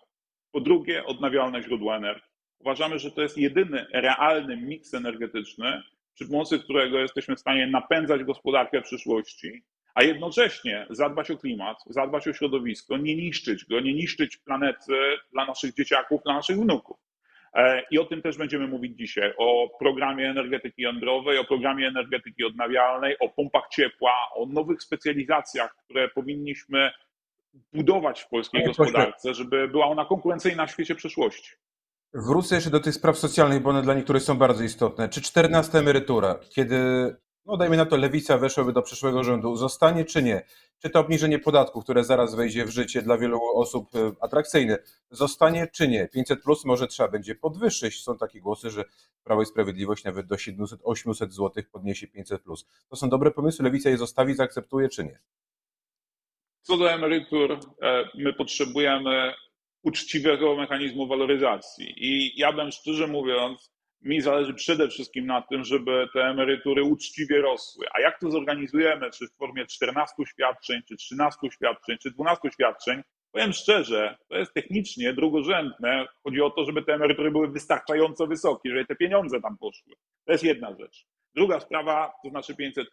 po 0.52 0.60
drugie, 0.60 1.04
odnawialne 1.04 1.62
źródła 1.62 1.96
energii. 1.96 2.30
Uważamy, 2.58 2.98
że 2.98 3.10
to 3.10 3.22
jest 3.22 3.38
jedyny 3.38 3.86
realny 3.92 4.56
miks 4.56 4.94
energetyczny, 4.94 5.82
przy 6.14 6.26
pomocy 6.26 6.58
którego 6.58 6.98
jesteśmy 6.98 7.36
w 7.36 7.40
stanie 7.40 7.66
napędzać 7.66 8.24
gospodarkę 8.24 8.82
przyszłości, 8.82 9.62
a 9.94 10.02
jednocześnie 10.02 10.86
zadbać 10.90 11.30
o 11.30 11.36
klimat, 11.36 11.78
zadbać 11.86 12.28
o 12.28 12.32
środowisko, 12.32 12.96
nie 12.96 13.16
niszczyć 13.16 13.64
go, 13.64 13.80
nie 13.80 13.94
niszczyć 13.94 14.36
planety 14.36 14.96
dla 15.32 15.46
naszych 15.46 15.74
dzieciaków, 15.74 16.22
dla 16.22 16.34
naszych 16.34 16.56
wnuków. 16.56 16.96
E, 17.54 17.82
I 17.90 17.98
o 17.98 18.04
tym 18.04 18.22
też 18.22 18.38
będziemy 18.38 18.68
mówić 18.68 18.98
dzisiaj, 18.98 19.32
o 19.38 19.68
programie 19.78 20.30
energetyki 20.30 20.82
jądrowej, 20.82 21.38
o 21.38 21.44
programie 21.44 21.88
energetyki 21.88 22.44
odnawialnej, 22.44 23.16
o 23.18 23.28
pompach 23.28 23.68
ciepła, 23.68 24.12
o 24.34 24.46
nowych 24.46 24.82
specjalizacjach, 24.82 25.76
które 25.84 26.08
powinniśmy 26.08 26.90
budować 27.72 28.20
w 28.20 28.28
polskiej 28.28 28.64
gospodarce, 28.64 29.34
żeby 29.34 29.68
była 29.68 29.86
ona 29.86 30.04
konkurencyjna 30.04 30.66
w 30.66 30.70
świecie 30.70 30.94
przyszłości. 30.94 31.50
Wrócę 32.14 32.54
jeszcze 32.54 32.70
do 32.70 32.80
tych 32.80 32.94
spraw 32.94 33.18
socjalnych, 33.18 33.62
bo 33.62 33.70
one 33.70 33.82
dla 33.82 33.94
niektórych 33.94 34.22
są 34.22 34.38
bardzo 34.38 34.62
istotne. 34.64 35.08
Czy 35.08 35.22
14 35.22 35.78
emerytura, 35.78 36.38
kiedy 36.48 36.76
no 37.46 37.56
dajmy 37.56 37.76
na 37.76 37.86
to, 37.86 37.96
lewica 37.96 38.38
weszłaby 38.38 38.72
do 38.72 38.82
przyszłego 38.82 39.24
rządu, 39.24 39.56
zostanie 39.56 40.04
czy 40.04 40.22
nie? 40.22 40.42
Czy 40.78 40.90
to 40.90 41.00
obniżenie 41.00 41.38
podatku, 41.38 41.82
które 41.82 42.04
zaraz 42.04 42.34
wejdzie 42.34 42.64
w 42.64 42.70
życie 42.70 43.02
dla 43.02 43.18
wielu 43.18 43.40
osób 43.54 43.94
e, 43.94 44.12
atrakcyjne, 44.20 44.78
zostanie 45.10 45.68
czy 45.72 45.88
nie? 45.88 46.08
500 46.08 46.42
plus 46.42 46.64
może 46.64 46.86
trzeba 46.86 47.08
będzie 47.08 47.34
podwyższyć. 47.34 48.02
Są 48.02 48.18
takie 48.18 48.40
głosy, 48.40 48.70
że 48.70 48.84
Prawo 49.24 49.42
i 49.42 49.46
Sprawiedliwość 49.46 50.04
nawet 50.04 50.26
do 50.26 50.34
700-800 50.34 51.30
zł 51.30 51.64
podniesie 51.72 52.06
500 52.06 52.42
plus. 52.42 52.66
To 52.88 52.96
są 52.96 53.08
dobre 53.08 53.30
pomysły, 53.30 53.64
lewica 53.64 53.90
je 53.90 53.98
zostawi, 53.98 54.34
zaakceptuje 54.34 54.88
czy 54.88 55.04
nie? 55.04 55.18
Co 56.62 56.76
do 56.76 56.92
emerytur, 56.92 57.52
e, 57.82 58.04
my 58.14 58.32
potrzebujemy 58.32 59.34
uczciwego 59.82 60.56
mechanizmu 60.56 61.06
waloryzacji. 61.06 61.94
I 61.96 62.40
ja 62.40 62.52
bym 62.52 62.70
szczerze 62.70 63.06
mówiąc, 63.06 63.70
mi 64.02 64.20
zależy 64.20 64.54
przede 64.54 64.88
wszystkim 64.88 65.26
na 65.26 65.42
tym, 65.42 65.64
żeby 65.64 66.08
te 66.14 66.20
emerytury 66.20 66.82
uczciwie 66.82 67.40
rosły. 67.40 67.86
A 67.92 68.00
jak 68.00 68.20
to 68.20 68.30
zorganizujemy, 68.30 69.10
czy 69.10 69.28
w 69.28 69.36
formie 69.36 69.66
14 69.66 70.14
świadczeń, 70.26 70.80
czy 70.88 70.96
13 70.96 71.38
świadczeń, 71.52 71.98
czy 72.02 72.10
12 72.10 72.50
świadczeń, 72.50 73.02
powiem 73.32 73.52
szczerze, 73.52 74.16
to 74.28 74.36
jest 74.36 74.54
technicznie 74.54 75.12
drugorzędne. 75.12 76.06
Chodzi 76.24 76.40
o 76.40 76.50
to, 76.50 76.64
żeby 76.64 76.82
te 76.82 76.94
emerytury 76.94 77.30
były 77.30 77.48
wystarczająco 77.48 78.26
wysokie, 78.26 78.70
żeby 78.70 78.86
te 78.86 78.96
pieniądze 78.96 79.40
tam 79.40 79.58
poszły. 79.58 79.94
To 80.24 80.32
jest 80.32 80.44
jedna 80.44 80.76
rzecz. 80.80 81.06
Druga 81.34 81.60
sprawa 81.60 82.12
to 82.24 82.30
znaczy 82.30 82.56
500. 82.56 82.88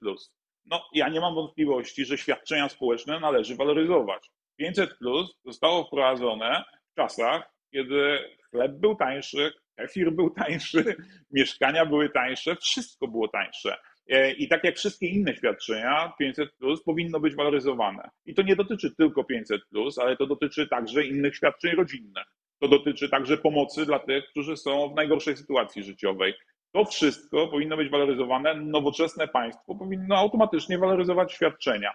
No, 0.65 0.83
ja 0.93 1.09
nie 1.09 1.19
mam 1.19 1.35
wątpliwości, 1.35 2.05
że 2.05 2.17
świadczenia 2.17 2.69
społeczne 2.69 3.19
należy 3.19 3.55
waloryzować. 3.55 4.29
500 4.57 4.97
zostało 5.45 5.83
wprowadzone 5.83 6.63
w 6.91 6.95
czasach, 6.95 7.51
kiedy 7.71 8.19
chleb 8.51 8.71
był 8.71 8.95
tańszy, 8.95 9.53
Kefir 9.75 10.11
był 10.11 10.29
tańszy, 10.29 10.95
mieszkania 11.31 11.85
były 11.85 12.09
tańsze, 12.09 12.55
wszystko 12.55 13.07
było 13.07 13.27
tańsze. 13.27 13.77
E, 14.09 14.31
I 14.31 14.47
tak 14.47 14.63
jak 14.63 14.77
wszystkie 14.77 15.07
inne 15.07 15.35
świadczenia, 15.35 16.13
500 16.19 16.53
plus 16.57 16.83
powinno 16.83 17.19
być 17.19 17.35
waloryzowane. 17.35 18.09
I 18.25 18.33
to 18.35 18.41
nie 18.41 18.55
dotyczy 18.55 18.95
tylko 18.95 19.23
500, 19.23 19.61
plus, 19.69 19.99
ale 19.99 20.17
to 20.17 20.27
dotyczy 20.27 20.67
także 20.67 21.05
innych 21.05 21.35
świadczeń 21.35 21.75
rodzinnych. 21.75 22.25
To 22.59 22.67
dotyczy 22.67 23.09
także 23.09 23.37
pomocy 23.37 23.85
dla 23.85 23.99
tych, 23.99 24.25
którzy 24.29 24.57
są 24.57 24.89
w 24.89 24.95
najgorszej 24.95 25.37
sytuacji 25.37 25.83
życiowej. 25.83 26.33
To 26.73 26.85
wszystko 26.85 27.47
powinno 27.47 27.77
być 27.77 27.89
waloryzowane. 27.89 28.55
Nowoczesne 28.55 29.27
państwo 29.27 29.75
powinno 29.75 30.17
automatycznie 30.17 30.77
waloryzować 30.77 31.33
świadczenia. 31.33 31.91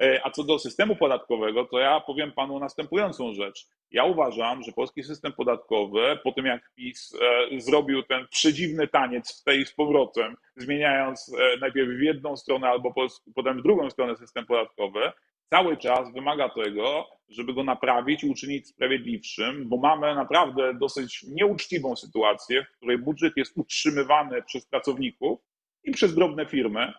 E, 0.00 0.20
a 0.26 0.30
co 0.30 0.44
do 0.44 0.58
systemu 0.58 0.96
podatkowego, 0.96 1.64
to 1.64 1.78
ja 1.78 2.00
powiem 2.00 2.32
panu 2.32 2.58
następującą 2.58 3.34
rzecz. 3.34 3.66
Ja 3.90 4.04
uważam, 4.04 4.62
że 4.62 4.72
polski 4.72 5.04
system 5.04 5.32
podatkowy, 5.32 6.18
po 6.24 6.32
tym 6.32 6.46
jak 6.46 6.72
PiS 6.74 7.12
e, 7.52 7.60
zrobił 7.60 8.02
ten 8.02 8.26
przedziwny 8.30 8.88
taniec 8.88 9.40
w 9.40 9.44
tej 9.44 9.66
z 9.66 9.72
powrotem, 9.72 10.36
zmieniając 10.56 11.32
e, 11.38 11.56
najpierw 11.56 11.88
w 11.88 12.02
jedną 12.02 12.36
stronę 12.36 12.68
albo 12.68 12.94
potem 13.34 13.58
w 13.58 13.62
drugą 13.62 13.90
stronę 13.90 14.16
system 14.16 14.46
podatkowy, 14.46 15.12
cały 15.50 15.76
czas 15.76 16.12
wymaga 16.12 16.48
tego, 16.48 17.06
żeby 17.28 17.54
go 17.54 17.64
naprawić 17.64 18.24
i 18.24 18.30
uczynić 18.30 18.68
sprawiedliwszym, 18.68 19.68
bo 19.68 19.76
mamy 19.76 20.14
naprawdę 20.14 20.74
dosyć 20.74 21.22
nieuczciwą 21.22 21.96
sytuację, 21.96 22.64
w 22.64 22.76
której 22.76 22.98
budżet 22.98 23.32
jest 23.36 23.52
utrzymywany 23.56 24.42
przez 24.42 24.66
pracowników 24.66 25.40
i 25.84 25.92
przez 25.92 26.14
drobne 26.14 26.46
firmy, 26.46 26.92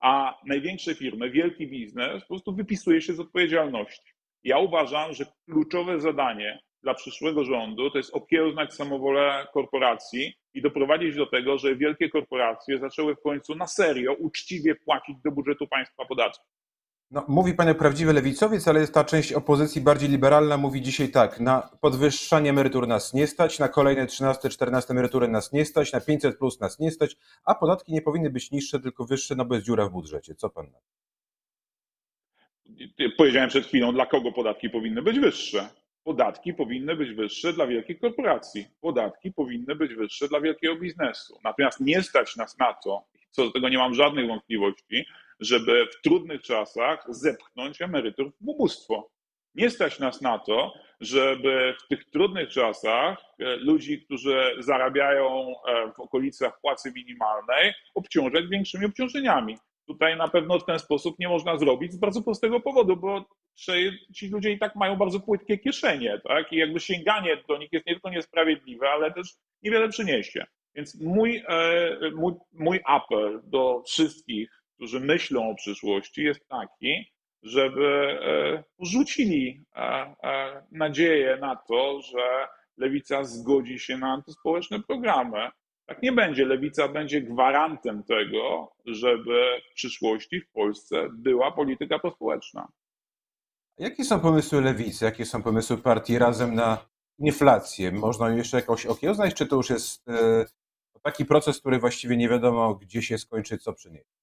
a 0.00 0.38
największe 0.46 0.94
firmy, 0.94 1.30
wielki 1.30 1.66
biznes 1.66 2.22
po 2.22 2.28
prostu 2.28 2.54
wypisuje 2.54 3.02
się 3.02 3.12
z 3.14 3.20
odpowiedzialności. 3.20 4.12
Ja 4.44 4.58
uważam, 4.58 5.14
że 5.14 5.26
kluczowe 5.50 6.00
zadanie 6.00 6.60
dla 6.82 6.94
przyszłego 6.94 7.44
rządu 7.44 7.90
to 7.90 7.98
jest 7.98 8.14
okiełznać 8.14 8.74
samowolę 8.74 9.46
korporacji 9.54 10.34
i 10.54 10.62
doprowadzić 10.62 11.16
do 11.16 11.26
tego, 11.26 11.58
że 11.58 11.76
wielkie 11.76 12.08
korporacje 12.08 12.78
zaczęły 12.78 13.14
w 13.14 13.20
końcu 13.20 13.54
na 13.54 13.66
serio, 13.66 14.12
uczciwie 14.12 14.74
płacić 14.74 15.16
do 15.24 15.30
budżetu 15.30 15.66
państwa 15.66 16.04
podatki. 16.04 16.55
No, 17.10 17.24
mówi 17.28 17.54
pan 17.54 17.68
jak 17.68 17.78
prawdziwy 17.78 18.12
lewicowiec, 18.12 18.68
ale 18.68 18.80
jest 18.80 18.94
ta 18.94 19.04
część 19.04 19.32
opozycji 19.32 19.80
bardziej 19.80 20.08
liberalna, 20.08 20.56
mówi 20.56 20.82
dzisiaj 20.82 21.08
tak, 21.08 21.40
na 21.40 21.70
podwyższanie 21.80 22.50
emerytur 22.50 22.88
nas 22.88 23.14
nie 23.14 23.26
stać, 23.26 23.58
na 23.58 23.68
kolejne 23.68 24.06
13, 24.06 24.48
14 24.48 24.90
emerytury 24.90 25.28
nas 25.28 25.52
nie 25.52 25.64
stać, 25.64 25.92
na 25.92 26.00
500 26.00 26.38
plus 26.38 26.60
nas 26.60 26.78
nie 26.78 26.90
stać, 26.90 27.16
a 27.44 27.54
podatki 27.54 27.92
nie 27.92 28.02
powinny 28.02 28.30
być 28.30 28.50
niższe, 28.50 28.80
tylko 28.80 29.04
wyższe, 29.04 29.34
no 29.34 29.44
bo 29.44 29.54
jest 29.54 29.66
dziura 29.66 29.88
w 29.88 29.92
budżecie. 29.92 30.34
Co 30.34 30.50
pan 30.50 30.66
na 30.70 30.78
Powiedziałem 33.16 33.48
przed 33.48 33.66
chwilą, 33.66 33.92
dla 33.92 34.06
kogo 34.06 34.32
podatki 34.32 34.70
powinny 34.70 35.02
być 35.02 35.18
wyższe. 35.18 35.68
Podatki 36.04 36.54
powinny 36.54 36.96
być 36.96 37.12
wyższe 37.12 37.52
dla 37.52 37.66
wielkich 37.66 38.00
korporacji. 38.00 38.66
Podatki 38.80 39.32
powinny 39.32 39.76
być 39.76 39.94
wyższe 39.94 40.28
dla 40.28 40.40
wielkiego 40.40 40.76
biznesu. 40.76 41.38
Natomiast 41.44 41.80
nie 41.80 42.02
stać 42.02 42.36
nas 42.36 42.58
na 42.58 42.74
to, 42.74 43.04
co 43.30 43.44
do 43.44 43.52
tego 43.52 43.68
nie 43.68 43.78
mam 43.78 43.94
żadnych 43.94 44.26
wątpliwości, 44.26 45.06
żeby 45.40 45.86
w 45.86 46.02
trudnych 46.02 46.42
czasach 46.42 47.04
zepchnąć 47.08 47.82
emerytur 47.82 48.32
w 48.40 48.48
ubóstwo. 48.48 49.10
Nie 49.54 49.70
stać 49.70 49.98
nas 49.98 50.20
na 50.20 50.38
to, 50.38 50.74
żeby 51.00 51.74
w 51.84 51.88
tych 51.88 52.04
trudnych 52.04 52.48
czasach 52.48 53.18
e, 53.38 53.56
ludzi, 53.56 54.02
którzy 54.04 54.56
zarabiają 54.58 55.54
e, 55.68 55.92
w 55.92 56.00
okolicach 56.00 56.60
płacy 56.60 56.92
minimalnej, 56.92 57.74
obciążać 57.94 58.46
większymi 58.46 58.86
obciążeniami. 58.86 59.56
Tutaj 59.86 60.16
na 60.16 60.28
pewno 60.28 60.58
w 60.58 60.64
ten 60.64 60.78
sposób 60.78 61.18
nie 61.18 61.28
można 61.28 61.58
zrobić 61.58 61.92
z 61.92 61.98
bardzo 61.98 62.22
prostego 62.22 62.60
powodu, 62.60 62.96
bo 62.96 63.24
ci 64.14 64.28
ludzie 64.28 64.52
i 64.52 64.58
tak 64.58 64.76
mają 64.76 64.96
bardzo 64.96 65.20
płytkie 65.20 65.58
kieszenie, 65.58 66.20
tak? 66.24 66.52
I 66.52 66.56
jakby 66.56 66.80
sięganie 66.80 67.36
do 67.48 67.58
nich 67.58 67.72
jest 67.72 67.86
nie 67.86 67.92
tylko 67.92 68.10
niesprawiedliwe, 68.10 68.90
ale 68.90 69.12
też 69.12 69.34
niewiele 69.62 69.88
przyniesie. 69.88 70.46
Więc 70.74 71.00
mój, 71.00 71.42
e, 71.48 72.10
mój, 72.14 72.32
mój 72.52 72.80
apel 72.84 73.40
do 73.44 73.82
wszystkich 73.86 74.65
którzy 74.76 75.00
myślą 75.00 75.50
o 75.50 75.54
przyszłości, 75.54 76.22
jest 76.22 76.48
taki, 76.48 77.12
żeby 77.42 78.18
e, 78.22 78.64
rzucili 78.80 79.64
e, 79.76 79.80
e, 80.22 80.66
nadzieję 80.72 81.38
na 81.40 81.56
to, 81.56 82.00
że 82.00 82.48
lewica 82.76 83.24
zgodzi 83.24 83.78
się 83.78 83.98
na 83.98 84.12
antyspołeczne 84.12 84.80
programy. 84.82 85.48
Tak 85.86 86.02
nie 86.02 86.12
będzie. 86.12 86.44
Lewica 86.44 86.88
będzie 86.88 87.22
gwarantem 87.22 88.02
tego, 88.02 88.72
żeby 88.86 89.60
w 89.70 89.74
przyszłości 89.74 90.40
w 90.40 90.50
Polsce 90.50 91.08
była 91.12 91.52
polityka 91.52 91.98
prospołeczna. 91.98 92.68
Jakie 93.78 94.04
są 94.04 94.20
pomysły 94.20 94.60
lewicy, 94.60 95.04
jakie 95.04 95.24
są 95.24 95.42
pomysły 95.42 95.78
partii 95.78 96.18
razem 96.18 96.54
na 96.54 96.78
inflację? 97.18 97.92
Można 97.92 98.30
jeszcze 98.30 98.56
jakoś 98.56 98.86
okiełznać, 98.86 99.34
czy 99.34 99.46
to 99.46 99.56
już 99.56 99.70
jest 99.70 100.04
taki 101.02 101.24
proces, 101.24 101.60
który 101.60 101.78
właściwie 101.78 102.16
nie 102.16 102.28
wiadomo, 102.28 102.74
gdzie 102.74 103.02
się 103.02 103.18
skończy, 103.18 103.58
co 103.58 103.72
przyniesie? 103.72 104.15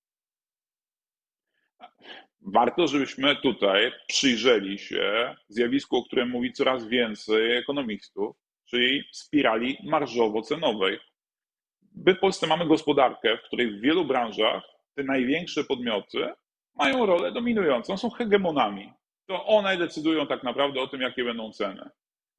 Warto, 2.45 2.87
żebyśmy 2.87 3.35
tutaj 3.35 3.91
przyjrzeli 4.07 4.79
się 4.79 5.35
zjawisku, 5.47 5.97
o 5.97 6.03
którym 6.03 6.29
mówi 6.29 6.53
coraz 6.53 6.87
więcej 6.87 7.57
ekonomistów, 7.57 8.35
czyli 8.65 9.03
spirali 9.11 9.77
marżowo-cenowej. 9.83 10.99
my 12.05 12.15
w 12.15 12.19
Polsce 12.19 12.47
mamy 12.47 12.65
gospodarkę, 12.65 13.37
w 13.37 13.41
której 13.41 13.71
w 13.71 13.81
wielu 13.81 14.05
branżach 14.05 14.63
te 14.95 15.03
największe 15.03 15.63
podmioty 15.63 16.33
mają 16.75 17.05
rolę 17.05 17.31
dominującą, 17.31 17.97
są 17.97 18.09
hegemonami. 18.09 18.93
To 19.27 19.45
one 19.45 19.77
decydują 19.77 20.27
tak 20.27 20.43
naprawdę 20.43 20.81
o 20.81 20.87
tym, 20.87 21.01
jakie 21.01 21.23
będą 21.23 21.51
ceny. 21.51 21.89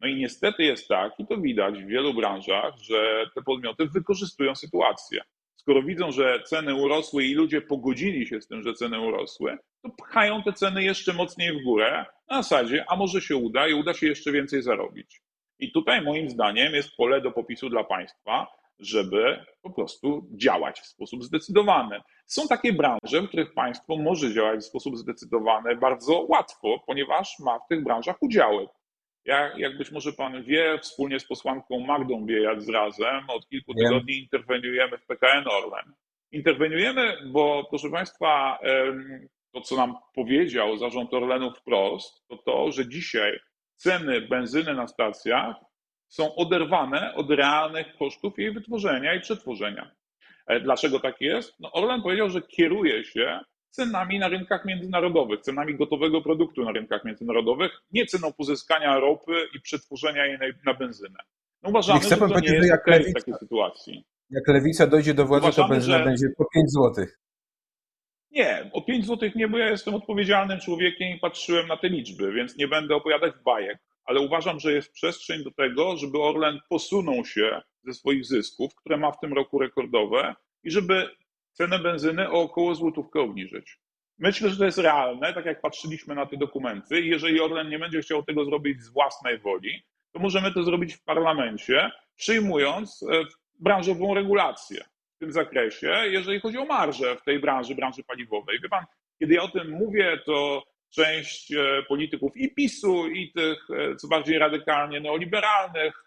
No 0.01 0.09
i 0.09 0.17
niestety 0.17 0.63
jest 0.63 0.89
tak, 0.89 1.13
i 1.19 1.27
to 1.27 1.37
widać 1.37 1.83
w 1.83 1.87
wielu 1.87 2.15
branżach, 2.15 2.75
że 2.79 3.27
te 3.35 3.43
podmioty 3.43 3.87
wykorzystują 3.87 4.55
sytuację. 4.55 5.23
Skoro 5.65 5.83
widzą, 5.83 6.13
że 6.13 6.43
ceny 6.47 6.75
urosły 6.75 7.25
i 7.25 7.35
ludzie 7.35 7.61
pogodzili 7.61 8.27
się 8.27 8.41
z 8.41 8.47
tym, 8.49 8.63
że 8.63 8.75
ceny 8.75 9.01
urosły, 9.01 9.59
to 9.83 9.91
pchają 9.91 10.43
te 10.43 10.53
ceny 10.53 10.85
jeszcze 10.85 11.13
mocniej 11.13 11.53
w 11.53 11.65
górę 11.65 12.07
na 12.31 12.43
zasadzie, 12.43 12.85
a 12.89 12.97
może 12.97 13.21
się 13.21 13.37
uda 13.37 13.69
i 13.69 13.75
uda 13.75 13.95
się 13.95 14.07
jeszcze 14.07 14.33
więcej 14.33 14.63
zarobić. 14.63 15.23
I 15.59 15.73
tutaj 15.73 16.03
moim 16.03 16.31
zdaniem 16.31 16.75
jest 16.75 16.97
pole 16.97 17.21
do 17.21 17.33
popisu 17.33 17.69
dla 17.71 17.85
państwa, 17.85 18.47
żeby 18.79 19.45
po 19.63 19.71
prostu 19.71 20.27
działać 20.37 20.81
w 20.81 20.87
sposób 20.87 21.25
zdecydowany. 21.25 22.01
Są 22.27 22.49
takie 22.49 22.73
branże, 22.73 23.23
w 23.23 23.29
których 23.29 23.55
państwo 23.55 23.97
może 23.97 24.35
działać 24.35 24.61
w 24.61 24.69
sposób 24.69 24.97
zdecydowany 24.97 25.77
bardzo 25.77 26.27
łatwo, 26.29 26.79
ponieważ 26.87 27.39
ma 27.39 27.59
w 27.59 27.69
tych 27.69 27.85
branżach 27.85 28.17
udziały. 28.21 28.69
Ja, 29.25 29.53
jak 29.57 29.79
być 29.79 29.91
może 29.91 30.13
pan 30.13 30.43
wie, 30.43 30.79
wspólnie 30.79 31.21
z 31.21 31.27
posłanką 31.27 31.81
Magdą 31.81 32.27
Biejat 32.27 32.63
z 32.63 32.69
Razem 32.69 33.31
od 33.31 33.49
kilku 33.49 33.75
tygodni 33.75 34.19
interweniujemy 34.19 34.99
w 34.99 35.07
PKN 35.07 35.45
Orlen. 35.49 35.95
Interweniujemy, 36.33 37.17
bo 37.27 37.67
proszę 37.71 37.91
państwa, 37.91 38.59
to 39.53 39.61
co 39.61 39.77
nam 39.77 39.97
powiedział 40.15 40.77
zarząd 40.77 41.15
Orlenu 41.15 41.51
wprost, 41.51 42.29
to 42.29 42.37
to, 42.37 42.73
że 42.73 42.89
dzisiaj 42.89 43.41
ceny 43.77 44.21
benzyny 44.21 44.75
na 44.75 44.87
stacjach 44.87 45.57
są 46.09 46.35
oderwane 46.35 47.15
od 47.15 47.31
realnych 47.31 47.97
kosztów 47.97 48.39
jej 48.39 48.53
wytworzenia 48.53 49.15
i 49.15 49.21
przetworzenia. 49.21 49.91
E, 50.47 50.61
Dlaczego 50.61 51.01
tak 51.01 51.21
jest? 51.21 51.61
No 51.61 51.73
Orlen 51.73 52.03
powiedział, 52.03 52.31
że 52.31 52.43
kieruje 52.43 53.05
się 53.05 53.41
cenami 53.79 54.19
na 54.19 54.29
rynkach 54.29 54.65
międzynarodowych, 54.65 55.41
cenami 55.41 55.75
gotowego 55.77 56.23
produktu 56.23 56.65
na 56.65 56.73
rynkach 56.73 57.05
międzynarodowych, 57.05 57.73
nie 57.93 58.07
ceną 58.07 58.33
pozyskania 58.33 58.99
ropy 59.01 59.33
i 59.57 59.61
przetworzenia 59.61 60.27
jej 60.27 60.39
na, 60.67 60.75
benzynę. 60.75 61.19
No 61.63 61.71
uważamy, 61.71 62.01
że 62.03 62.17
to 62.17 62.41
nie 62.41 62.55
jest 62.55 62.69
jak 62.69 62.81
okej 62.89 63.01
w 63.01 63.07
lewica- 63.07 63.13
takiej 63.15 63.35
sytuacji. 63.35 64.05
Jak 64.31 64.49
lewica 64.49 64.87
dojdzie 64.87 65.15
do 65.15 65.27
władzy, 65.27 65.43
to 65.43 65.49
Uważamy, 65.49 65.69
benzyna 65.75 65.99
że- 65.99 66.05
będzie 66.05 66.27
po 66.39 66.45
5 66.55 66.71
złotych. 66.73 67.21
Nie, 68.31 68.71
o 68.73 68.83
5 68.83 69.07
zł 69.07 69.31
nie, 69.35 69.49
bo 69.49 69.59
ja 69.59 69.71
jestem 69.71 69.95
odpowiedzialnym 69.95 70.61
człowiekiem 70.61 71.09
i 71.17 71.19
patrzyłem 71.21 71.67
na 71.67 71.77
te 71.77 71.89
liczby, 71.89 72.33
więc 72.33 72.57
nie 72.57 72.69
będę 72.69 72.95
opowiadać 72.95 73.33
bajek, 73.45 73.79
ale 74.05 74.21
uważam, 74.21 74.61
że 74.61 74.73
jest 74.73 74.93
przestrzeń 74.93 75.45
do 75.45 75.51
tego, 75.51 75.97
żeby 75.97 76.23
Orlen 76.23 76.59
posunął 76.69 77.25
się 77.25 77.61
ze 77.85 77.93
swoich 77.95 78.25
zysków, 78.27 78.75
które 78.75 78.97
ma 78.97 79.13
w 79.13 79.21
tym 79.21 79.33
roku 79.33 79.59
rekordowe, 79.59 80.35
i 80.65 80.71
żeby 80.71 81.09
cenę 81.55 81.79
benzyny 81.79 82.31
o 82.31 82.41
około 82.41 82.75
złotówkę 82.75 83.21
obniżyć. 83.21 83.79
Myślę, 84.19 84.51
że 84.51 84.57
to 84.57 84.65
jest 84.65 84.79
realne, 84.79 85.33
tak 85.33 85.47
jak 85.47 85.61
patrzyliśmy 85.61 86.15
na 86.15 86.27
te 86.27 86.37
dokumenty, 86.37 87.01
jeżeli 87.01 87.41
Orlen 87.41 87.69
nie 87.69 87.79
będzie 87.79 88.01
chciał 88.01 88.23
tego 88.23 88.45
zrobić 88.45 88.83
z 88.83 88.89
własnej 88.89 89.39
woli, 89.39 89.83
to 90.13 90.19
możemy 90.19 90.53
to 90.53 90.63
zrobić 90.63 90.95
w 90.95 91.05
parlamencie, 91.05 91.91
przyjmując 92.17 93.03
e, 93.03 93.25
branżową 93.61 94.15
regulację 94.15 94.85
w 95.17 95.19
tym 95.19 95.33
zakresie, 95.33 96.03
jeżeli 96.05 96.41
chodzi 96.41 96.59
o 96.59 96.65
marżę 96.65 97.17
w 97.17 97.25
tej 97.25 97.39
branży, 97.39 97.75
branży 97.75 98.05
paliwowej. 98.05 98.61
Wie 98.61 98.69
pan, 98.69 98.85
kiedy 99.19 99.35
ja 99.35 99.43
o 99.43 99.49
tym 99.49 99.71
mówię, 99.71 100.21
to 100.27 100.63
część 100.91 101.53
e, 101.53 101.83
polityków 101.89 102.37
i 102.37 102.55
PiSu, 102.55 103.09
i 103.09 103.33
tych 103.33 103.71
e, 103.71 103.97
co 103.97 104.09
bardziej 104.09 104.39
radykalnie 104.39 105.01
neoliberalnych 105.01 106.05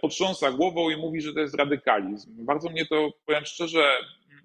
potrząsa 0.00 0.50
głową 0.52 0.90
i 0.90 0.96
mówi, 0.96 1.20
że 1.20 1.32
to 1.32 1.40
jest 1.40 1.54
radykalizm. 1.54 2.46
Bardzo 2.46 2.70
mnie 2.70 2.86
to, 2.86 3.10
powiem 3.26 3.44
szczerze, 3.44 3.92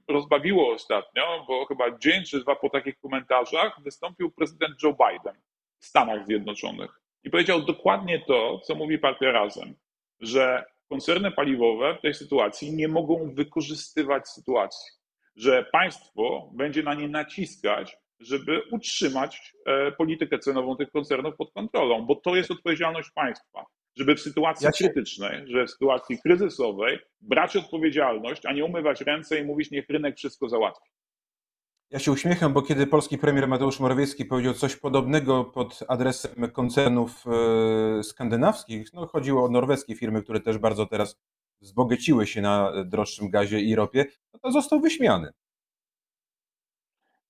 rozbawiło 0.08 0.74
ostatnio, 0.74 1.46
bo 1.48 1.66
chyba 1.66 1.98
dzień 1.98 2.24
czy 2.24 2.40
dwa 2.40 2.56
po 2.56 2.70
takich 2.70 3.00
komentarzach 3.00 3.82
wystąpił 3.84 4.32
prezydent 4.32 4.84
Joe 4.84 4.94
Biden 4.94 5.42
w 5.80 5.86
Stanach 5.86 6.26
Zjednoczonych 6.26 7.02
i 7.24 7.30
powiedział 7.30 7.62
dokładnie 7.62 8.20
to, 8.28 8.60
co 8.60 8.76
mówi 8.76 9.00
Partia 9.00 9.32
Razem, 9.32 9.76
że 10.20 10.66
koncerny 10.90 11.32
paliwowe 11.32 11.96
w 11.96 12.02
tej 12.02 12.14
sytuacji 12.14 12.74
nie 12.74 12.88
mogą 12.88 13.34
wykorzystywać 13.34 14.28
sytuacji, 14.28 14.92
że 15.36 15.66
państwo 15.72 16.50
będzie 16.54 16.84
na 16.84 16.94
nie 16.94 17.08
naciskać, 17.08 17.98
żeby 18.20 18.62
utrzymać 18.72 19.54
e, 19.66 19.92
politykę 19.92 20.40
cenową 20.40 20.76
tych 20.76 20.92
koncernów 20.92 21.36
pod 21.36 21.54
kontrolą, 21.54 22.06
bo 22.06 22.16
to 22.16 22.36
jest 22.36 22.52
odpowiedzialność 22.52 23.10
państwa, 23.12 23.66
żeby 23.98 24.16
w 24.16 24.20
sytuacji 24.20 24.66
Ja 24.66 24.72
się- 24.72 24.86
krytycznej, 24.86 25.48
że 25.48 25.66
w 25.66 25.72
sytuacji 25.72 26.18
kryzysowej 26.22 27.00
brać 27.22 27.56
odpowiedzialność, 27.58 28.46
a 28.46 28.54
nie 28.54 28.66
umywać 28.66 29.02
ręce 29.02 29.40
i 29.40 29.44
mówić, 29.46 29.72
niech 29.72 29.90
rynek 29.90 30.18
wszystko 30.18 30.50
załatwi. 30.50 30.90
Ja 31.92 32.00
się 32.00 32.12
uśmiecham, 32.12 32.54
bo 32.54 32.62
kiedy 32.62 32.88
polski 32.88 33.18
premier 33.18 33.48
Mateusz 33.48 33.80
Morawiecki 33.80 34.26
powiedział 34.26 34.54
coś 34.54 34.76
podobnego 34.76 35.44
pod 35.44 35.80
adresem 35.88 36.52
koncernów 36.52 37.24
e, 38.00 38.04
skandynawskich, 38.04 38.94
no 38.94 39.08
chodziło 39.08 39.46
o 39.46 39.50
norweskie 39.50 39.96
firmy, 39.96 40.24
które 40.24 40.40
też 40.40 40.58
bardzo 40.58 40.86
teraz 40.86 41.20
wzbogeciły 41.62 42.28
się 42.28 42.42
na 42.42 42.84
droższym 42.86 43.30
gazie 43.30 43.60
i 43.62 43.76
ropie, 43.76 44.06
no 44.34 44.40
to 44.40 44.52
został 44.52 44.80
wyśmiany. 44.82 45.32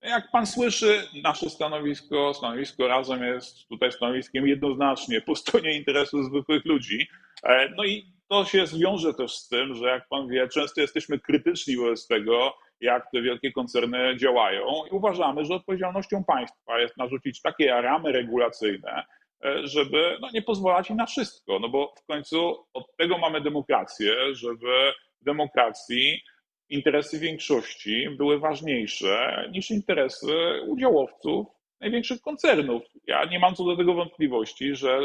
Jak 0.06 0.32
pan 0.32 0.46
słyszy, 0.46 1.08
nasze 1.24 1.50
stanowisko, 1.50 2.34
stanowisko 2.34 2.88
razem 2.88 3.24
jest 3.24 3.68
tutaj 3.68 3.92
stanowiskiem 3.92 4.48
jednoznacznie 4.48 5.22
po 5.22 5.36
stronie 5.36 5.74
interesu 5.78 6.24
zwykłych 6.24 6.66
ludzi. 6.66 7.08
E, 7.44 7.70
No 7.78 7.84
i 7.84 8.06
to 8.28 8.46
się 8.46 8.68
zwiąże 8.68 9.14
też 9.14 9.36
z 9.36 9.48
tym, 9.48 9.76
że 9.76 9.86
jak 9.86 10.08
pan 10.08 10.28
wie, 10.28 10.48
często 10.48 10.82
jesteśmy 10.82 11.20
krytyczni 11.20 11.78
wobec 11.78 12.08
tego, 12.08 12.54
jak 12.82 13.12
te 13.12 13.22
wielkie 13.22 13.52
koncerny 13.52 14.18
działają 14.18 14.66
i 14.92 14.96
uważamy, 14.96 15.46
że 15.46 15.54
odpowiedzialnością 15.54 16.24
państwa 16.24 16.80
jest 16.80 16.98
narzucić 16.98 17.42
takie 17.42 17.82
ramy 17.82 18.12
regulacyjne, 18.12 19.06
e, 19.46 19.68
żeby 19.68 20.18
no, 20.22 20.30
nie 20.34 20.42
pozwalać 20.42 20.90
im 20.90 20.98
na 20.98 21.06
wszystko, 21.06 21.60
no 21.60 21.70
bo 21.70 21.94
w 22.04 22.06
końcu 22.06 22.66
od 22.74 22.96
tego 22.98 23.18
mamy 23.18 23.42
demokrację, 23.42 24.36
żeby 24.36 24.94
w 25.22 25.26
demokracji 25.26 26.22
interesy 26.70 27.20
większości 27.20 28.10
były 28.18 28.40
ważniejsze 28.40 29.46
niż 29.52 29.72
interesy 29.72 30.62
udziałowców 30.68 31.48
największych 31.80 32.22
koncernów. 32.22 32.84
Ja 33.08 33.26
nie 33.26 33.40
mam 33.40 33.56
co 33.56 33.64
do 33.64 33.78
tego 33.78 33.94
wątpliwości, 33.94 34.76
że 34.76 35.00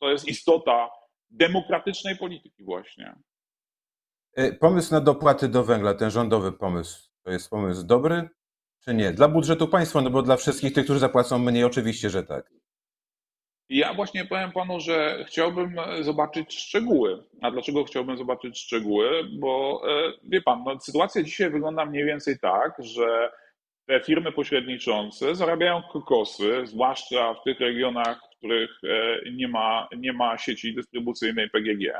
to 0.00 0.10
jest 0.10 0.28
istota 0.28 0.90
demokratycznej 1.30 2.16
polityki 2.16 2.64
właśnie. 2.64 3.14
E, 4.36 4.52
Pomysł 4.52 4.94
na 4.94 5.00
dopłaty 5.00 5.48
do 5.48 5.64
węgla, 5.64 5.94
ten 5.94 6.10
rządowy 6.10 6.52
pomysł, 6.52 7.10
to 7.22 7.30
jest 7.30 7.50
pomysł 7.50 7.86
dobry 7.86 8.28
czy 8.84 8.94
nie? 8.94 9.12
Dla 9.12 9.28
budżetu 9.28 9.68
państwa, 9.68 10.00
no 10.00 10.10
bo 10.10 10.22
dla 10.22 10.36
wszystkich 10.36 10.72
tych, 10.72 10.84
którzy 10.84 11.00
zapłacą 11.00 11.38
mniej, 11.38 11.64
oczywiście, 11.64 12.10
że 12.10 12.22
tak. 12.22 12.50
Ja 13.68 13.94
właśnie 13.94 14.24
powiem 14.24 14.52
panu, 14.52 14.80
że 14.80 15.24
chciałbym 15.28 15.76
zobaczyć 16.00 16.54
szczegóły. 16.54 17.24
A 17.42 17.50
dlaczego 17.50 17.84
chciałbym 17.84 18.18
zobaczyć 18.18 18.58
szczegóły? 18.58 19.24
Bo 19.38 19.82
e, 19.88 20.12
wie 20.24 20.42
pan, 20.42 20.64
no, 20.66 20.80
sytuacja 20.80 21.22
dzisiaj 21.22 21.50
wygląda 21.50 21.86
mniej 21.86 22.04
więcej 22.04 22.38
tak, 22.38 22.74
że 22.78 23.30
te 23.86 24.00
firmy 24.00 24.32
pośredniczące 24.32 25.34
zarabiają 25.34 25.82
kokosy, 25.92 26.66
zwłaszcza 26.66 27.34
w 27.34 27.42
tych 27.44 27.60
regionach, 27.60 28.20
w 28.34 28.38
których 28.38 28.70
e, 28.84 29.30
nie 29.30 29.48
ma, 29.48 29.88
nie 29.96 30.12
ma 30.12 30.38
sieci 30.38 30.74
dystrybucyjnej 30.74 31.50
PGG. 31.50 31.92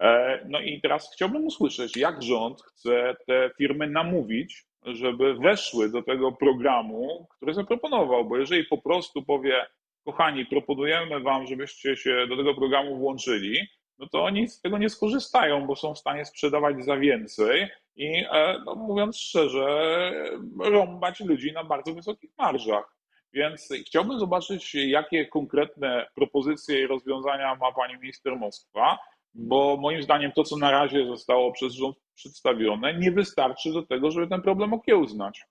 E, 0.00 0.40
No 0.48 0.60
i 0.60 0.80
teraz 0.80 1.12
chciałbym 1.14 1.44
usłyszeć, 1.46 1.96
jak 1.96 2.22
rząd 2.22 2.62
chce 2.62 3.16
te 3.26 3.50
firmy 3.58 3.86
namówić, 3.86 4.64
żeby 4.86 5.34
weszły 5.34 5.90
do 5.90 6.02
tego 6.02 6.32
programu, 6.32 7.26
który 7.36 7.54
zaproponował, 7.54 8.24
bo 8.24 8.36
jeżeli 8.36 8.64
po 8.64 8.78
prostu 8.78 9.22
powie, 9.22 9.66
kochani, 10.04 10.46
proponujemy 10.46 11.20
wam, 11.20 11.46
żebyście 11.46 11.96
się 11.96 12.26
do 12.28 12.36
tego 12.36 12.54
programu 12.54 12.98
włączyli, 12.98 13.60
no 13.98 14.08
to 14.08 14.24
oni 14.24 14.48
z 14.48 14.60
tego 14.60 14.78
nie 14.78 14.88
skorzystają, 14.88 15.66
bo 15.66 15.76
są 15.76 15.94
w 15.94 15.98
stanie 15.98 16.24
sprzedawać 16.24 16.84
za 16.84 16.96
więcej 16.96 17.68
i 17.96 18.24
e, 18.30 18.58
no, 18.66 18.74
mówiąc 18.74 19.18
szczerze, 19.18 20.12
rąbać 20.60 21.20
ludzi 21.20 21.52
na 21.52 21.64
bardzo 21.64 21.94
wysokich 21.94 22.30
marżach. 22.38 22.96
Więc 23.32 23.68
chciałbym 23.86 24.18
zobaczyć, 24.18 24.74
jakie 24.74 25.26
konkretne 25.26 26.06
propozycje 26.14 26.80
i 26.80 26.86
rozwiązania 26.86 27.54
ma 27.54 27.72
pani 27.72 27.98
minister 27.98 28.36
Moskwa, 28.36 28.98
bo 29.34 29.76
moim 29.76 30.02
zdaniem 30.02 30.32
to, 30.32 30.44
co 30.44 30.56
na 30.56 30.70
razie 30.70 31.06
zostało 31.06 31.52
przez 31.52 31.72
rząd 31.72 31.96
przedstawione, 32.14 32.98
nie 32.98 33.10
wystarczy 33.10 33.72
do 33.72 33.82
tego, 33.82 34.10
żeby 34.10 34.28
ten 34.28 34.42
problem 34.42 34.72
okiełznać. 34.72 35.44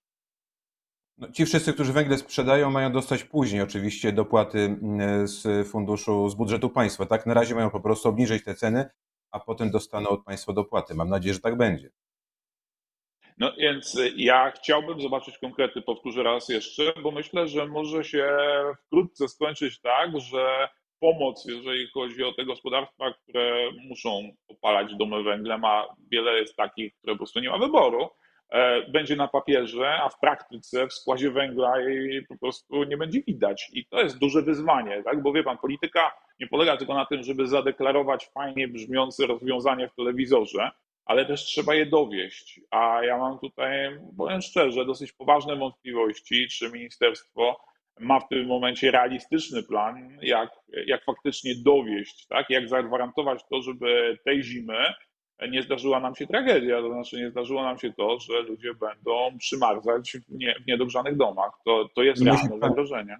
No, 1.18 1.32
ci 1.32 1.46
wszyscy, 1.46 1.74
którzy 1.74 1.94
węgle 1.94 2.18
sprzedają, 2.18 2.72
mają 2.72 2.92
dostać 2.92 3.24
później 3.24 3.62
oczywiście 3.62 4.12
dopłaty 4.12 4.60
mm, 4.60 5.28
z 5.28 5.68
funduszu, 5.68 6.30
z 6.30 6.36
budżetu 6.36 6.70
państwa. 6.70 7.06
Tak, 7.06 7.26
na 7.26 7.34
razie 7.34 7.56
mają 7.56 7.70
po 7.70 7.82
prostu 7.82 8.10
obniżyć 8.10 8.44
te 8.44 8.56
ceny, 8.56 8.90
a 9.32 9.40
potem 9.40 9.72
dostaną 9.72 10.10
od 10.10 10.24
państwa 10.24 10.54
dopłaty. 10.54 10.96
Mam 10.96 11.10
nadzieję, 11.10 11.34
że 11.34 11.40
tak 11.40 11.58
będzie. 11.58 11.90
No 13.38 13.52
więc 13.58 14.00
ja 14.16 14.52
chciałbym 14.52 15.02
zobaczyć 15.02 15.38
konkrety, 15.38 15.82
powtórzę 15.82 16.24
raz 16.24 16.50
jeszcze, 16.50 16.94
bo 17.04 17.12
myślę, 17.12 17.48
że 17.48 17.66
może 17.66 18.04
się 18.04 18.38
wkrótce 18.86 19.28
skończyć 19.28 19.82
tak, 19.82 20.20
że 20.20 20.70
pomoc, 21.00 21.46
jeżeli 21.46 21.88
chodzi 21.88 22.24
o 22.24 22.34
te 22.34 22.46
gospodarstwa, 22.46 23.14
które 23.14 23.72
muszą 23.88 24.32
opalać 24.48 24.96
domy 24.96 25.24
węglem, 25.24 25.66
a 25.66 25.96
wiele 26.12 26.40
jest 26.40 26.56
takich, 26.56 26.94
które 26.98 27.14
po 27.14 27.18
prostu 27.18 27.40
nie 27.40 27.50
ma 27.50 27.58
wyboru, 27.58 28.10
będzie 28.88 29.16
na 29.16 29.28
papierze, 29.28 29.94
a 29.94 30.10
w 30.10 30.20
praktyce 30.20 30.88
w 30.88 30.94
składzie 30.94 31.32
węgla 31.32 31.80
jej 31.80 32.26
po 32.26 32.38
prostu 32.38 32.84
nie 32.84 32.98
będzie 32.98 33.22
widać. 33.22 33.72
I 33.74 33.86
to 33.86 34.02
jest 34.02 34.20
duże 34.20 34.42
wyzwanie, 34.42 35.04
tak? 35.04 35.22
bo 35.22 35.34
wie 35.34 35.44
pan, 35.44 35.58
polityka 35.58 36.12
nie 36.40 36.48
polega 36.48 36.78
tylko 36.78 36.94
na 36.94 37.06
tym, 37.06 37.24
żeby 37.24 37.48
zadeklarować 37.48 38.30
fajnie 38.34 38.68
brzmiące 38.68 39.28
rozwiązanie 39.28 39.88
w 39.88 39.96
telewizorze, 39.96 40.72
ale 41.06 41.26
też 41.26 41.44
trzeba 41.44 41.76
je 41.76 41.86
dowieść. 41.86 42.62
A 42.72 43.04
ja 43.04 43.18
mam 43.18 43.40
tutaj, 43.40 44.00
powiem 44.18 44.42
szczerze, 44.42 44.86
dosyć 44.86 45.12
poważne 45.12 45.56
wątpliwości, 45.56 46.48
czy 46.48 46.72
ministerstwo 46.72 47.66
ma 48.00 48.20
w 48.20 48.28
tym 48.28 48.48
momencie 48.48 48.92
realistyczny 48.92 49.64
plan, 49.64 50.18
jak, 50.22 50.50
jak 50.86 51.04
faktycznie 51.04 51.56
dowieść, 51.56 52.28
tak? 52.28 52.50
jak 52.50 52.70
zagwarantować 52.70 53.42
to, 53.50 53.62
żeby 53.62 54.18
tej 54.26 54.44
zimy 54.44 54.94
nie 55.50 55.64
zdarzyła 55.64 56.00
nam 56.00 56.16
się 56.16 56.28
tragedia, 56.28 56.82
to 56.82 56.94
znaczy 56.94 57.18
nie 57.18 57.32
zdarzyło 57.32 57.64
nam 57.64 57.78
się 57.78 57.94
to, 57.94 58.20
że 58.20 58.42
ludzie 58.42 58.74
będą 58.74 59.38
przymarzać 59.38 60.12
w, 60.12 60.32
nie, 60.32 60.56
w 60.64 60.68
niedogrzanych 60.68 61.18
domach. 61.18 61.52
To, 61.66 61.90
to 61.96 62.04
jest 62.04 62.22
Myśli 62.22 62.36
realne 62.38 62.60
pan- 62.60 62.70
zagrożenie. 62.70 63.18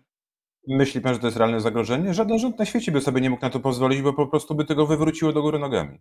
Myśli 0.68 1.02
pan, 1.02 1.14
że 1.14 1.20
to 1.20 1.28
jest 1.28 1.38
realne 1.38 1.62
zagrożenie? 1.62 2.14
Żaden 2.14 2.40
rząd 2.40 2.60
na 2.60 2.66
świecie 2.66 2.92
by 2.92 3.02
sobie 3.02 3.22
nie 3.22 3.30
mógł 3.30 3.42
na 3.42 3.50
to 3.50 3.60
pozwolić, 3.60 4.02
bo 4.02 4.14
po 4.14 4.28
prostu 4.28 4.56
by 4.56 4.66
tego 4.66 4.86
wywróciło 4.86 5.34
do 5.34 5.42
góry 5.42 5.60
nogami. 5.60 6.00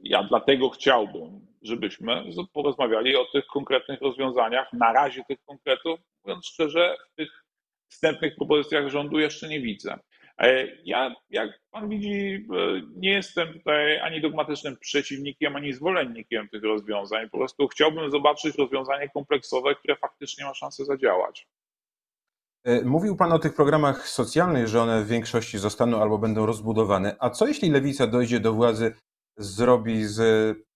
Ja 0.00 0.22
dlatego 0.22 0.70
chciałbym, 0.70 1.46
żebyśmy 1.62 2.24
porozmawiali 2.52 3.16
o 3.16 3.24
tych 3.24 3.46
konkretnych 3.46 4.00
rozwiązaniach. 4.00 4.72
Na 4.72 4.92
razie 4.92 5.22
tych 5.28 5.38
konkretów, 5.44 6.00
mówiąc 6.24 6.46
szczerze, 6.46 6.96
w 7.12 7.14
tych 7.14 7.44
wstępnych 7.88 8.36
propozycjach 8.36 8.88
rządu 8.88 9.18
jeszcze 9.18 9.48
nie 9.48 9.60
widzę. 9.60 9.98
E, 10.38 10.66
Ja, 10.84 11.14
jak 11.30 11.50
pan 11.70 11.88
widzi, 11.88 12.46
e, 12.56 12.80
nie 12.96 13.10
jestem 13.12 13.52
tutaj 13.52 14.00
ani 14.00 14.20
dogmatycznym 14.20 14.76
przeciwnikiem, 14.76 15.56
ani 15.56 15.72
zwolennikiem 15.72 16.48
tych 16.48 16.62
rozwiązań. 16.62 17.30
Po 17.30 17.38
prostu 17.38 17.68
chciałbym 17.68 18.10
zobaczyć 18.10 18.58
rozwiązanie 18.58 19.08
kompleksowe, 19.08 19.74
które 19.74 19.96
faktycznie 19.96 20.44
ma 20.44 20.54
szansę 20.54 20.84
zadziałać. 20.84 21.48
E, 22.64 22.82
Mówił 22.84 23.16
Pan 23.16 23.32
o 23.32 23.38
tych 23.38 23.54
programach 23.54 24.08
socjalnych, 24.08 24.68
że 24.68 24.80
one 24.82 25.04
w 25.04 25.08
większości 25.08 25.58
zostaną 25.58 26.02
albo 26.02 26.18
będą 26.18 26.46
rozbudowane. 26.46 27.16
A 27.18 27.30
co 27.30 27.46
jeśli 27.46 27.70
lewica 27.70 28.06
dojdzie 28.06 28.40
do 28.40 28.52
władzy, 28.52 28.94
zrobi 29.36 30.04
z 30.04 30.18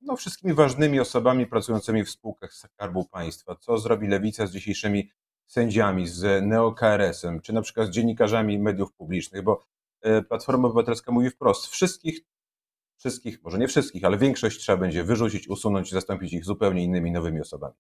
no, 0.01 0.17
wszystkimi 0.17 0.55
ważnymi 0.55 1.01
osobami 1.01 1.47
pracującymi 1.47 2.05
w 2.05 2.11
spółkach 2.11 2.53
Skarbu 2.55 3.05
Państwa? 3.09 3.57
Co 3.57 3.79
zrobi 3.79 4.07
lewica 4.09 4.47
z 4.47 4.53
dzisiejszymi 4.53 5.11
sędziami, 5.49 6.07
z 6.07 6.45
neo-KRS-em, 6.45 7.41
czy 7.41 7.53
na 7.53 7.63
przykład 7.63 7.89
z 7.89 7.91
dziennikarzami 7.91 8.59
mediów 8.59 8.93
publicznych? 8.93 9.43
Bo 9.43 9.65
e, 10.01 10.23
Platforma 10.23 10.69
Obywatelska 10.69 11.13
mówi 11.13 11.31
wprost, 11.31 11.67
wszystkich, 11.67 12.21
wszystkich, 12.99 13.43
może 13.43 13.59
nie 13.59 13.69
wszystkich, 13.69 14.05
ale 14.05 14.19
większość 14.19 14.59
trzeba 14.59 14.79
będzie 14.79 15.05
wyrzucić, 15.05 15.49
usunąć, 15.49 15.91
zastąpić 15.91 16.33
ich 16.33 16.45
zupełnie 16.45 16.85
innymi, 16.85 17.13
nowymi 17.13 17.41
osobami. 17.41 17.75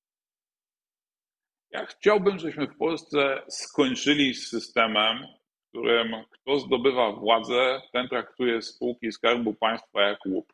Ja 1.70 1.86
chciałbym, 1.86 2.38
żebyśmy 2.38 2.66
w 2.66 2.76
Polsce 2.76 3.42
skończyli 3.48 4.34
z 4.34 4.48
systemem, 4.48 5.18
w 5.66 5.68
którym 5.68 6.12
kto 6.30 6.58
zdobywa 6.58 7.12
władzę, 7.12 7.80
ten 7.92 8.08
traktuje 8.08 8.62
spółki 8.62 9.12
Skarbu 9.12 9.54
Państwa 9.54 10.02
jak 10.02 10.18
łup. 10.26 10.52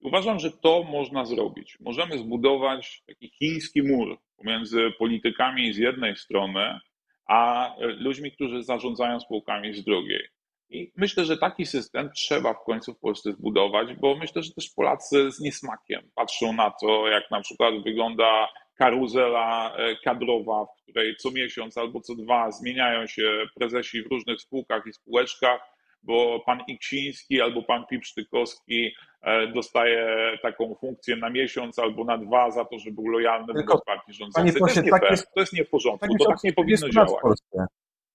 Uważam, 0.00 0.38
że 0.38 0.50
to 0.50 0.82
można 0.82 1.24
zrobić. 1.24 1.76
Możemy 1.80 2.18
zbudować 2.18 3.02
taki 3.06 3.30
chiński 3.30 3.82
mur 3.82 4.18
pomiędzy 4.38 4.90
politykami 4.98 5.72
z 5.72 5.76
jednej 5.76 6.16
strony, 6.16 6.80
a 7.28 7.70
ludźmi, 7.78 8.32
którzy 8.32 8.62
zarządzają 8.62 9.20
spółkami 9.20 9.74
z 9.74 9.84
drugiej. 9.84 10.28
I 10.70 10.92
myślę, 10.96 11.24
że 11.24 11.38
taki 11.38 11.66
system 11.66 12.10
trzeba 12.12 12.54
w 12.54 12.64
końcu 12.64 12.94
w 12.94 12.98
Polsce 12.98 13.32
zbudować, 13.32 13.88
bo 13.94 14.16
myślę, 14.16 14.42
że 14.42 14.52
też 14.52 14.70
Polacy 14.76 15.30
z 15.30 15.40
niesmakiem 15.40 16.10
patrzą 16.14 16.52
na 16.52 16.72
to, 16.80 17.08
jak 17.08 17.30
na 17.30 17.40
przykład 17.40 17.74
wygląda 17.84 18.48
karuzela 18.78 19.76
e, 19.76 19.96
kadrowa, 20.04 20.64
w 20.64 20.82
której 20.82 21.16
co 21.16 21.30
miesiąc 21.30 21.78
albo 21.78 22.00
co 22.00 22.14
dwa 22.14 22.50
zmieniają 22.50 23.06
się 23.06 23.46
prezesi 23.54 24.02
w 24.02 24.06
różnych 24.06 24.40
spółkach 24.40 24.86
i 24.86 24.92
spółeczkach, 24.92 25.60
bo 26.02 26.40
pan 26.46 26.60
Iksiński 26.68 27.40
albo 27.40 27.62
pan 27.62 27.86
Pipsztykowski 27.86 28.94
e, 29.22 29.46
dostaje 29.46 30.16
taką 30.42 30.74
funkcję 30.80 31.16
na 31.16 31.30
miesiąc 31.30 31.78
albo 31.78 32.04
na 32.04 32.18
dwa 32.18 32.50
za 32.50 32.64
to, 32.64 32.78
że 32.78 32.90
był 32.90 33.08
lojalny 33.08 33.54
Tylko, 33.54 33.72
wobec 33.72 33.84
partii 33.84 34.12
rządzącej. 34.12 34.60
To 34.60 34.66
jest 34.66 34.82
nie 34.84 34.90
tak 34.90 35.10
jest- 35.10 35.34
to 35.34 35.40
jest 35.40 35.52
nie 35.52 35.64
w 35.64 35.70
porządku, 35.70 36.06
Tak 36.08 36.18
to 36.18 36.24
tak 36.24 36.44
nie 36.44 36.52
30 36.52 36.54
powinno 36.54 36.88
działać. 36.88 37.38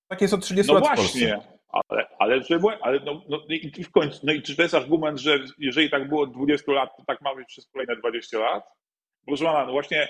Tak 0.07 0.21
jest 0.21 0.33
od 0.33 0.41
30 0.41 0.73
No 0.73 0.79
lat 0.79 0.95
właśnie, 0.95 1.39
ale, 1.69 2.07
ale, 2.19 2.43
żeby, 2.43 2.67
ale 2.81 2.99
no, 2.99 3.21
no, 3.29 3.39
i 3.49 3.71
i 3.77 3.83
w 3.83 3.91
końcu, 3.91 4.19
no 4.23 4.33
i 4.33 4.41
czy 4.41 4.55
to 4.55 4.61
jest 4.61 4.75
argument, 4.75 5.19
że 5.19 5.39
jeżeli 5.57 5.89
tak 5.89 6.09
było 6.09 6.23
od 6.23 6.33
20 6.33 6.71
lat, 6.71 6.97
to 6.97 7.03
tak 7.07 7.21
ma 7.21 7.35
być 7.35 7.47
przez 7.47 7.67
kolejne 7.67 7.95
20 7.95 8.39
lat? 8.39 8.63
Proszę 9.27 9.45
pana, 9.45 9.65
no 9.65 9.71
właśnie 9.71 10.07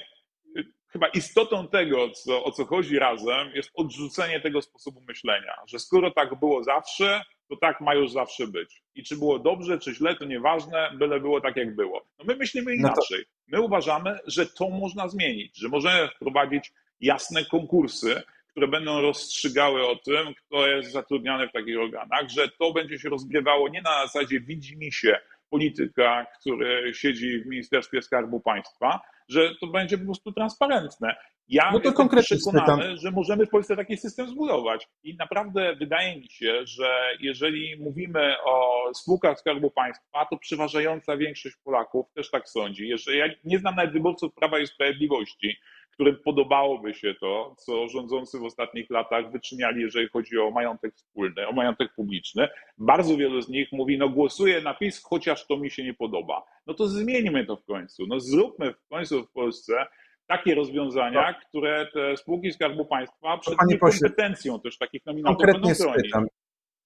y, 0.58 0.64
chyba 0.88 1.08
istotą 1.08 1.68
tego, 1.68 2.10
co, 2.10 2.44
o 2.44 2.52
co 2.52 2.66
chodzi 2.66 3.00
razem, 3.00 3.50
jest 3.56 3.72
odrzucenie 3.76 4.40
tego 4.42 4.62
sposobu 4.62 5.02
myślenia, 5.08 5.56
że 5.68 5.80
skoro 5.80 6.12
tak 6.12 6.40
było 6.40 6.64
zawsze, 6.64 7.22
to 7.54 7.60
tak 7.60 7.82
ma 7.82 7.96
już 7.96 8.12
zawsze 8.12 8.48
być. 8.48 8.84
I 8.96 9.04
czy 9.04 9.18
było 9.18 9.40
dobrze, 9.40 9.80
czy 9.80 9.96
źle, 9.96 10.16
to 10.16 10.26
nieważne, 10.26 10.92
byle 10.98 11.20
było 11.20 11.42
tak, 11.42 11.56
jak 11.56 11.76
było. 11.76 12.06
No 12.20 12.26
my 12.28 12.36
myślimy 12.36 12.72
No 12.72 12.78
inaczej. 12.78 13.26
My 13.48 13.62
uważamy, 13.62 14.20
że 14.28 14.46
to 14.46 14.70
można 14.70 15.08
zmienić, 15.08 15.58
że 15.58 15.70
możemy 15.70 16.10
wprowadzić 16.16 16.74
jasne 17.00 17.46
konkursy, 17.46 18.22
które 18.48 18.68
będą 18.68 19.02
rozstrzygały 19.02 19.88
o 19.88 19.96
tym, 19.96 20.34
kto 20.34 20.68
jest 20.68 20.92
zatrudniany 20.92 21.48
w 21.48 21.52
takich 21.52 21.80
organach, 21.80 22.30
że 22.30 22.50
to 22.60 22.74
będzie 22.74 23.00
się 23.00 23.10
rozgrywało 23.10 23.70
nie 23.70 23.82
na 23.82 24.08
zasadzie 24.08 24.40
widzi 24.40 24.92
się 24.92 25.20
polityka, 25.54 26.26
który 26.40 26.94
siedzi 26.94 27.40
w 27.40 27.46
Ministerstwie 27.46 28.02
Skarbu 28.02 28.40
Państwa, 28.40 29.00
że 29.30 29.56
to 29.62 29.68
będzie 29.68 29.98
po 29.98 30.06
prostu 30.06 30.32
transparentne. 30.32 31.16
Ja 31.48 31.64
No 31.66 31.72
to 31.72 31.76
jestem 31.78 31.94
konkretnie 31.94 32.38
przekonany, 32.38 32.98
że 32.98 33.12
możemy 33.12 33.46
w 33.46 33.50
Polsce 33.50 33.76
taki 33.76 33.98
system 33.98 34.28
zbudować. 34.28 34.88
I 35.04 35.16
naprawdę 35.16 35.76
wydaje 35.76 36.20
mi 36.20 36.30
się, 36.30 36.66
że 36.66 37.18
jeżeli 37.20 37.80
mówimy 37.80 38.36
o 38.46 38.84
spółkach 38.94 39.40
Skarbu 39.40 39.72
Państwa, 39.72 40.26
to 40.30 40.38
przeważająca 40.38 41.18
większość 41.18 41.56
Polaków 41.64 42.06
też 42.16 42.32
tak 42.32 42.50
sądzi. 42.50 42.88
Jeżeli 42.88 43.18
ja 43.18 43.26
nie 43.44 43.60
znam 43.60 43.76
nawet 43.76 43.94
wyborców 43.94 44.34
Prawa 44.34 44.60
i 44.60 44.68
Sprawiedliwości, 44.68 45.58
którym 45.94 46.18
podobałoby 46.26 46.94
się 46.94 47.14
to, 47.20 47.56
co 47.58 47.88
rządzący 47.88 48.40
w 48.40 48.44
ostatnich 48.44 48.90
latach 48.90 49.32
wyczyniali, 49.32 49.82
jeżeli 49.82 50.10
chodzi 50.10 50.38
o 50.38 50.52
majątek 50.52 50.96
wspólny, 50.96 51.48
o 51.48 51.52
majątek 51.52 51.94
publiczny. 51.96 52.48
Bardzo 52.78 53.18
wielu 53.18 53.42
z 53.42 53.50
nich 53.50 53.72
mówi, 53.72 53.98
no 53.98 54.10
głosuję 54.10 54.62
na 54.62 54.74
PiS, 54.74 55.04
chociaż 55.04 55.48
to 55.48 55.58
mi 55.58 55.72
się 55.72 55.84
nie 55.84 55.94
podoba. 55.94 56.44
No 56.68 56.74
to 56.74 56.88
zmieńmy 56.88 57.46
to 57.46 57.56
w 57.58 57.66
końcu. 57.66 58.04
No 58.08 58.20
zróbmy 58.20 58.74
w 58.74 58.88
końcu 58.88 59.24
w 59.24 59.32
Polsce 59.32 59.86
takie 60.28 60.56
rozwiązania, 60.56 61.34
które 61.34 61.88
te 61.94 62.18
spółki 62.18 62.52
Skarbu 62.52 62.86
Państwa 62.86 63.38
przed 63.38 63.56
panie 63.56 63.78
pośle, 63.78 64.00
niekompetencją 64.04 64.60
też 64.60 64.78
takich 64.78 65.06
nominatów 65.06 65.38
będą 65.38 65.54
Konkretnie 65.54 65.86
chronić. 65.86 66.00
spytam. 66.00 66.28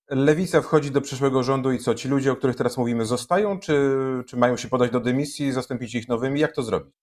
Lewica 0.10 0.62
wchodzi 0.62 0.92
do 0.92 1.02
przyszłego 1.02 1.44
rządu 1.44 1.72
i 1.72 1.80
co? 1.80 1.96
Ci 1.96 2.08
ludzie, 2.08 2.32
o 2.32 2.36
których 2.36 2.56
teraz 2.56 2.78
mówimy, 2.78 3.06
zostają, 3.06 3.60
czy, 3.60 3.92
czy 4.28 4.38
mają 4.38 4.58
się 4.58 4.68
podać 4.68 4.92
do 4.92 5.00
dymisji 5.00 5.46
i 5.48 5.52
zastąpić 5.52 5.96
ich 5.96 6.08
nowymi? 6.08 6.40
Jak 6.40 6.56
to 6.56 6.64
zrobić? 6.64 6.96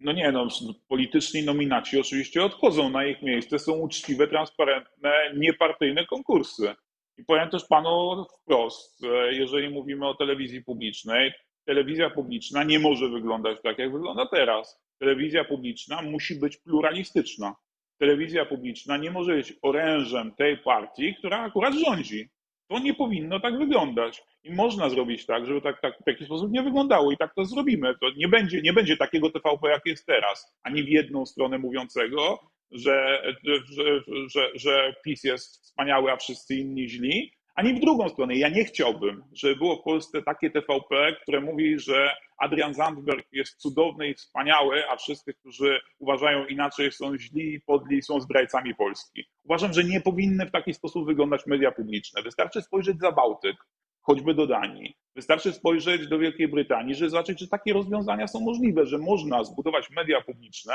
No 0.00 0.12
nie, 0.12 0.32
no, 0.32 0.48
polityczni 0.88 1.42
nominaci 1.42 2.00
oczywiście 2.00 2.44
odchodzą 2.44 2.90
na 2.90 3.06
ich 3.06 3.22
miejsce, 3.22 3.58
są 3.58 3.72
uczciwe, 3.72 4.28
transparentne, 4.28 5.12
niepartyjne 5.36 6.06
konkursy. 6.06 6.74
I 7.18 7.24
powiem 7.24 7.50
też 7.50 7.64
panu 7.64 8.24
wprost, 8.42 9.02
jeżeli 9.30 9.68
mówimy 9.68 10.08
o 10.08 10.14
telewizji 10.14 10.64
publicznej, 10.64 11.32
telewizja 11.64 12.10
publiczna 12.10 12.64
nie 12.64 12.78
może 12.78 13.08
wyglądać 13.08 13.58
tak, 13.62 13.78
jak 13.78 13.92
wygląda 13.92 14.26
teraz. 14.26 14.80
Telewizja 14.98 15.44
publiczna 15.44 16.02
musi 16.02 16.34
być 16.34 16.56
pluralistyczna. 16.56 17.54
Telewizja 17.98 18.46
publiczna 18.46 18.96
nie 18.96 19.10
może 19.10 19.34
być 19.34 19.54
orężem 19.62 20.34
tej 20.34 20.58
partii, 20.58 21.14
która 21.14 21.38
akurat 21.38 21.74
rządzi. 21.74 22.28
To 22.70 22.78
nie 22.78 22.94
powinno 22.94 23.40
tak 23.40 23.58
wyglądać. 23.58 24.22
I 24.44 24.52
można 24.52 24.88
zrobić 24.88 25.26
tak, 25.26 25.46
żeby 25.46 25.60
tak, 25.60 25.80
tak, 25.80 25.98
w 26.00 26.04
taki 26.04 26.24
sposób 26.24 26.52
nie 26.52 26.62
wyglądało 26.62 27.12
i 27.12 27.16
tak 27.16 27.34
to 27.34 27.44
zrobimy. 27.44 27.94
To 28.00 28.06
nie 28.16 28.28
będzie, 28.28 28.62
nie 28.62 28.72
będzie 28.72 28.96
takiego 28.96 29.30
TVP, 29.30 29.68
jak 29.68 29.86
jest 29.86 30.06
teraz, 30.06 30.56
ani 30.62 30.82
w 30.82 30.88
jedną 30.88 31.26
stronę 31.26 31.58
mówiącego, 31.58 32.38
że, 32.70 33.22
że, 33.44 34.00
że, 34.26 34.50
że 34.54 34.94
PiS 35.04 35.24
jest 35.24 35.62
wspaniały, 35.62 36.12
a 36.12 36.16
wszyscy 36.16 36.54
inni 36.54 36.88
źli, 36.88 37.32
ani 37.54 37.74
w 37.74 37.80
drugą 37.80 38.08
stronę. 38.08 38.36
Ja 38.36 38.48
nie 38.48 38.64
chciałbym, 38.64 39.24
żeby 39.32 39.56
było 39.56 39.76
w 39.76 39.82
Polsce 39.82 40.22
takie 40.22 40.50
TVP, 40.50 41.16
które 41.22 41.40
mówi, 41.40 41.78
że 41.78 42.10
Adrian 42.38 42.74
Zandberg 42.74 43.26
jest 43.32 43.56
cudowny 43.56 44.08
i 44.08 44.14
wspaniały, 44.14 44.88
a 44.88 44.96
wszyscy, 44.96 45.34
którzy 45.34 45.80
uważają 45.98 46.46
inaczej, 46.46 46.92
są 46.92 47.18
źli 47.18 47.54
i 47.54 47.60
podli, 47.60 48.02
są 48.02 48.20
zdrajcami 48.20 48.74
Polski. 48.74 49.24
Uważam, 49.44 49.72
że 49.72 49.84
nie 49.84 50.00
powinny 50.00 50.46
w 50.46 50.50
taki 50.50 50.74
sposób 50.74 51.06
wyglądać 51.06 51.46
media 51.46 51.72
publiczne. 51.72 52.22
Wystarczy 52.22 52.62
spojrzeć 52.62 52.98
za 52.98 53.12
Bałtyk, 53.12 53.56
choćby 54.00 54.34
do 54.34 54.46
Danii. 54.46 54.96
Wystarczy 55.16 55.52
spojrzeć 55.52 56.08
do 56.08 56.18
Wielkiej 56.18 56.48
Brytanii, 56.48 56.94
żeby 56.94 57.10
zobaczyć, 57.10 57.40
że 57.40 57.48
takie 57.48 57.72
rozwiązania 57.72 58.26
są 58.26 58.40
możliwe, 58.40 58.86
że 58.86 58.98
można 58.98 59.44
zbudować 59.44 59.90
media 59.90 60.20
publiczne, 60.20 60.74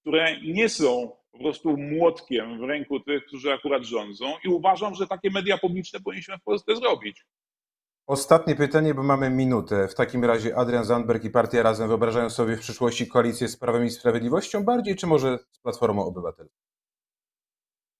które 0.00 0.40
nie 0.40 0.68
są 0.68 1.16
po 1.34 1.38
prostu 1.38 1.76
młotkiem 1.76 2.58
w 2.58 2.62
ręku 2.62 3.00
tych, 3.00 3.26
którzy 3.26 3.52
akurat 3.52 3.84
rządzą. 3.84 4.34
I 4.44 4.48
uważam, 4.48 4.94
że 4.94 5.06
takie 5.06 5.30
media 5.30 5.58
publiczne 5.58 6.00
powinniśmy 6.00 6.38
w 6.38 6.42
Polsce 6.42 6.76
zrobić. 6.76 7.24
Ostatnie 8.06 8.56
pytanie, 8.56 8.94
bo 8.94 9.02
mamy 9.02 9.30
minutę. 9.30 9.88
W 9.88 9.94
takim 9.94 10.24
razie 10.24 10.56
Adrian 10.56 10.84
Zandberg 10.84 11.24
i 11.24 11.30
Partia 11.30 11.62
Razem 11.62 11.88
wyobrażają 11.88 12.30
sobie 12.30 12.56
w 12.56 12.60
przyszłości 12.60 13.06
koalicję 13.06 13.48
z 13.48 13.56
Prawem 13.56 13.84
i 13.84 13.90
Sprawiedliwością 13.90 14.64
bardziej, 14.64 14.96
czy 14.96 15.06
może 15.06 15.38
z 15.52 15.58
Platformą 15.58 16.06
Obywatelską? 16.06 16.58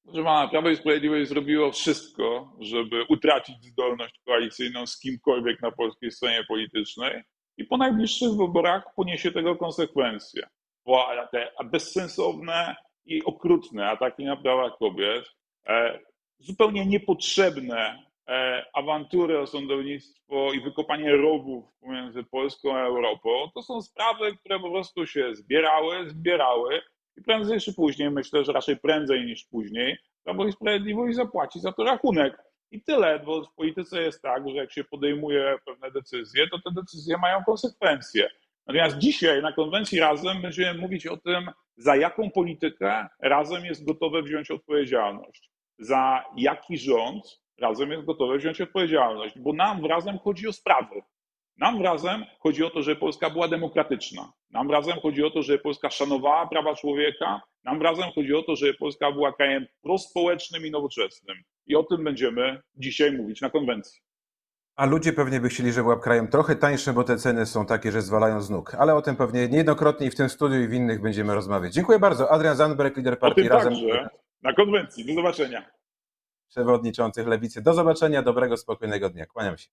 Proszę 0.04 0.24
pana, 0.24 0.48
Prawo 0.48 0.70
i 0.70 0.76
Sprawiedliwość 0.76 1.28
zrobiło 1.28 1.72
wszystko, 1.72 2.56
żeby 2.60 3.04
utracić 3.08 3.64
zdolność 3.64 4.20
koalicyjną 4.26 4.86
z 4.86 4.98
kimkolwiek 4.98 5.62
na 5.62 5.70
polskiej 5.70 6.10
scenie 6.10 6.44
politycznej 6.48 7.22
i 7.56 7.64
po 7.64 7.76
najbliższych 7.76 8.30
wyborach 8.30 8.84
poniesie 8.96 9.32
tego 9.32 9.56
konsekwencje. 9.56 10.46
Bo 10.86 11.06
te 11.32 11.52
bezsensowne 11.64 12.76
i 13.06 13.24
okrutne 13.24 13.90
ataki 13.90 14.24
na 14.24 14.36
prawa 14.36 14.70
kobiet, 14.70 15.24
e, 15.66 15.98
zupełnie 16.38 16.86
niepotrzebne 16.86 18.04
e, 18.28 18.64
awantury 18.74 19.40
o 19.40 19.46
sądownictwo 19.46 20.52
i 20.52 20.60
wykopanie 20.60 21.16
rowów 21.16 21.64
pomiędzy 21.80 22.24
Polską 22.24 22.76
a 22.76 22.80
Europą, 22.80 23.50
to 23.54 23.62
są 23.62 23.82
sprawy, 23.82 24.36
które 24.36 24.60
po 24.60 24.70
prostu 24.70 25.06
się 25.06 25.34
zbierały, 25.34 26.10
zbierały 26.10 26.80
i 27.16 27.22
prędzej 27.22 27.60
czy 27.60 27.74
później, 27.74 28.10
myślę, 28.10 28.44
że 28.44 28.52
raczej 28.52 28.76
prędzej 28.76 29.26
niż 29.26 29.44
później, 29.44 29.98
Prawo 30.24 30.46
i 30.46 30.52
Sprawiedliwość 30.52 31.16
zapłaci 31.16 31.60
za 31.60 31.72
to 31.72 31.84
rachunek. 31.84 32.38
I 32.70 32.82
tyle, 32.82 33.18
bo 33.18 33.44
w 33.44 33.54
polityce 33.54 34.02
jest 34.02 34.22
tak, 34.22 34.48
że 34.48 34.54
jak 34.54 34.72
się 34.72 34.84
podejmuje 34.84 35.56
pewne 35.66 35.90
decyzje, 35.90 36.48
to 36.48 36.58
te 36.58 36.70
decyzje 36.80 37.18
mają 37.18 37.44
konsekwencje. 37.44 38.30
Natomiast 38.66 38.98
dzisiaj 38.98 39.42
na 39.42 39.52
konwencji 39.52 40.00
Razem 40.00 40.42
będziemy 40.42 40.80
mówić 40.80 41.06
o 41.06 41.16
tym, 41.16 41.50
za 41.76 41.96
jaką 41.96 42.30
politykę 42.30 43.06
Razem 43.20 43.64
jest 43.64 43.86
gotowe 43.86 44.22
wziąć 44.22 44.50
odpowiedzialność, 44.50 45.50
za 45.78 46.24
jaki 46.36 46.78
rząd 46.78 47.40
Razem 47.60 47.90
jest 47.90 48.04
gotowe 48.04 48.38
wziąć 48.38 48.60
odpowiedzialność, 48.60 49.38
bo 49.38 49.52
nam 49.52 49.86
Razem 49.86 50.18
chodzi 50.18 50.48
o 50.48 50.52
sprawy. 50.52 51.02
Nam 51.56 51.82
razem 51.82 52.24
chodzi 52.40 52.64
o 52.64 52.70
to, 52.70 52.82
żeby 52.82 53.00
Polska 53.00 53.30
była 53.30 53.48
demokratyczna. 53.48 54.32
Nam 54.50 54.70
razem 54.70 55.00
chodzi 55.00 55.24
o 55.24 55.30
to, 55.30 55.42
żeby 55.42 55.58
Polska 55.58 55.90
szanowała 55.90 56.46
prawa 56.46 56.74
człowieka. 56.74 57.40
Nam 57.64 57.82
razem 57.82 58.10
chodzi 58.14 58.34
o 58.34 58.42
to, 58.42 58.56
żeby 58.56 58.74
Polska 58.74 59.12
była 59.12 59.32
krajem 59.32 59.66
prospołecznym 59.82 60.66
i 60.66 60.70
nowoczesnym. 60.70 61.36
I 61.66 61.76
o 61.76 61.82
tym 61.82 62.04
będziemy 62.04 62.60
dzisiaj 62.74 63.12
mówić 63.12 63.40
na 63.40 63.50
konwencji. 63.50 64.00
A 64.76 64.86
ludzie 64.86 65.12
pewnie 65.12 65.40
by 65.40 65.48
chcieli, 65.48 65.72
żeby 65.72 65.82
była 65.82 66.00
krajem 66.00 66.28
trochę 66.28 66.56
tańszym, 66.56 66.94
bo 66.94 67.04
te 67.04 67.16
ceny 67.16 67.46
są 67.46 67.66
takie, 67.66 67.92
że 67.92 68.02
zwalają 68.02 68.40
z 68.40 68.50
nóg. 68.50 68.74
Ale 68.74 68.94
o 68.94 69.02
tym 69.02 69.16
pewnie 69.16 69.48
niejednokrotnie 69.48 70.06
i 70.06 70.10
w 70.10 70.14
tym 70.14 70.28
studiu 70.28 70.60
i 70.60 70.68
w 70.68 70.72
innych 70.72 71.00
będziemy 71.00 71.34
rozmawiać. 71.34 71.72
Dziękuję 71.72 71.98
bardzo. 71.98 72.30
Adrian 72.32 72.56
Zandberg, 72.56 72.96
lider 72.96 73.14
O 73.14 73.16
Partii 73.16 73.42
tym 73.42 73.52
Razem, 73.52 73.72
także 73.74 74.08
na 74.42 74.52
konwencji. 74.54 75.06
Do 75.06 75.14
zobaczenia. 75.14 75.70
przewodniczących 76.48 77.26
Lewicy. 77.26 77.62
Do 77.62 77.74
zobaczenia, 77.74 78.22
dobrego, 78.22 78.56
spokojnego 78.56 79.10
dnia. 79.10 79.26
Kłaniam 79.26 79.58
się. 79.58 79.68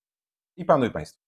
I 0.57 0.65
panu 0.65 0.85
i 0.85 0.89
państwu. 0.89 1.21